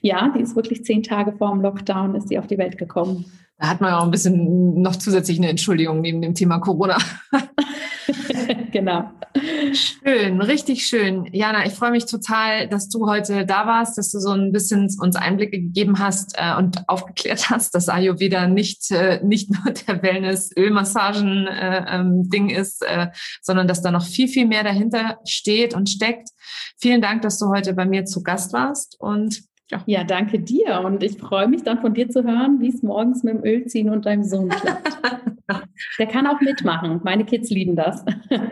Ja, 0.01 0.33
die 0.37 0.41
ist 0.41 0.57
wirklich 0.57 0.85
zehn 0.85 1.03
Tage 1.03 1.33
vor 1.33 1.51
dem 1.51 1.61
Lockdown, 1.61 2.15
ist 2.15 2.31
die 2.31 2.39
auf 2.39 2.47
die 2.47 2.59
Welt 2.59 2.79
gekommen. 2.79 3.27
Da 3.59 3.69
hat 3.69 3.81
man 3.81 3.95
auch 3.95 4.05
ein 4.05 4.11
bisschen 4.11 4.83
noch 4.83 4.97
zusätzlich 4.97 5.39
eine 5.39 5.49
Entschuldigung 5.49 6.03
neben 6.03 6.21
dem 6.21 6.35
Thema 6.35 6.59
Corona. 6.59 6.99
genau. 8.71 9.11
Schön, 9.73 10.43
richtig 10.43 10.87
schön. 10.87 11.27
Jana, 11.33 11.65
ich 11.65 11.73
freue 11.73 11.91
mich 11.91 12.05
total, 12.05 12.69
dass 12.69 12.91
du 12.91 13.07
heute 13.07 13.47
da 13.47 13.67
warst, 13.67 13.97
dass 13.97 14.11
du 14.11 14.19
so 14.19 14.33
ein 14.33 14.53
bisschen 14.53 14.95
uns 15.01 15.17
Einblicke 15.17 15.59
gegeben 15.59 15.99
hast 15.99 16.35
äh, 16.37 16.55
und 16.57 16.87
aufgeklärt 16.87 17.49
hast, 17.51 17.75
dass 17.75 17.89
Ayurveda 17.89 18.47
nicht, 18.47 18.91
äh, 18.91 19.25
nicht 19.25 19.49
nur 19.51 19.73
der 19.73 20.03
Wellness-Ölmassagen-Ding 20.03 22.51
äh, 22.51 22.61
ist, 22.61 22.85
äh, 22.87 23.07
sondern 23.41 23.69
dass 23.69 23.81
da 23.81 23.91
noch 23.91 24.05
viel, 24.05 24.29
viel 24.29 24.47
mehr 24.47 24.65
dahinter 24.65 25.19
steht 25.25 25.73
und 25.75 25.89
steckt. 25.89 26.29
Vielen 26.79 27.01
Dank, 27.01 27.23
dass 27.23 27.39
du 27.39 27.49
heute 27.49 27.75
bei 27.75 27.85
mir 27.85 28.05
zu 28.05 28.23
Gast 28.23 28.53
warst 28.53 29.01
und 29.01 29.43
ja. 29.71 29.83
ja, 29.87 30.05
danke 30.05 30.39
dir. 30.39 30.81
Und 30.85 31.03
ich 31.03 31.19
freue 31.19 31.49
mich 31.49 31.65
dann 31.65 31.81
von 31.81 31.93
dir 31.93 32.09
zu 32.09 32.23
hören, 32.23 32.61
wie 32.61 32.69
es 32.69 32.83
morgens 32.83 33.25
mit 33.25 33.35
dem 33.35 33.45
Ölziehen 33.45 33.91
und 33.91 34.07
deinem 34.07 34.23
Sohn 34.23 34.49
klappt. 34.49 34.97
Der 35.99 36.07
kann 36.07 36.27
auch 36.27 36.41
mitmachen. 36.41 37.01
Meine 37.05 37.25
Kids 37.25 37.51
lieben 37.51 37.77
das. 37.77 38.05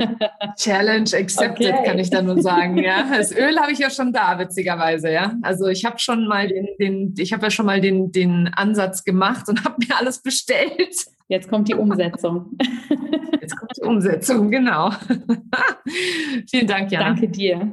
Challenge 0.57 1.11
accepted, 1.15 1.73
okay. 1.73 1.83
kann 1.85 1.99
ich 1.99 2.11
da 2.11 2.23
nur 2.23 2.41
sagen. 2.41 2.79
Ja, 2.79 3.05
das 3.17 3.35
Öl 3.35 3.59
habe 3.59 3.73
ich 3.73 3.79
ja 3.79 3.91
schon 3.91 4.13
da, 4.13 4.39
witzigerweise. 4.39 5.11
Ja, 5.11 5.35
also 5.43 5.67
ich 5.67 5.85
habe 5.85 5.99
schon 5.99 6.27
mal 6.27 6.49
den, 6.49 6.69
den 6.79 7.15
ich 7.19 7.33
habe 7.33 7.45
ja 7.45 7.51
schon 7.51 7.67
mal 7.67 7.81
den, 7.81 8.13
den 8.13 8.49
Ansatz 8.55 9.05
gemacht 9.05 9.49
und 9.49 9.65
habe 9.65 9.77
mir 9.87 9.97
alles 9.99 10.23
bestellt. 10.23 10.95
Jetzt 11.29 11.49
kommt 11.49 11.69
die 11.69 11.75
Umsetzung. 11.75 12.57
Jetzt 13.41 13.57
kommt 13.57 13.73
die 13.77 13.83
Umsetzung, 13.83 14.51
genau. 14.51 14.91
Vielen 16.51 16.67
Dank, 16.67 16.93
Jana. 16.93 17.07
Danke 17.07 17.29
dir. 17.29 17.73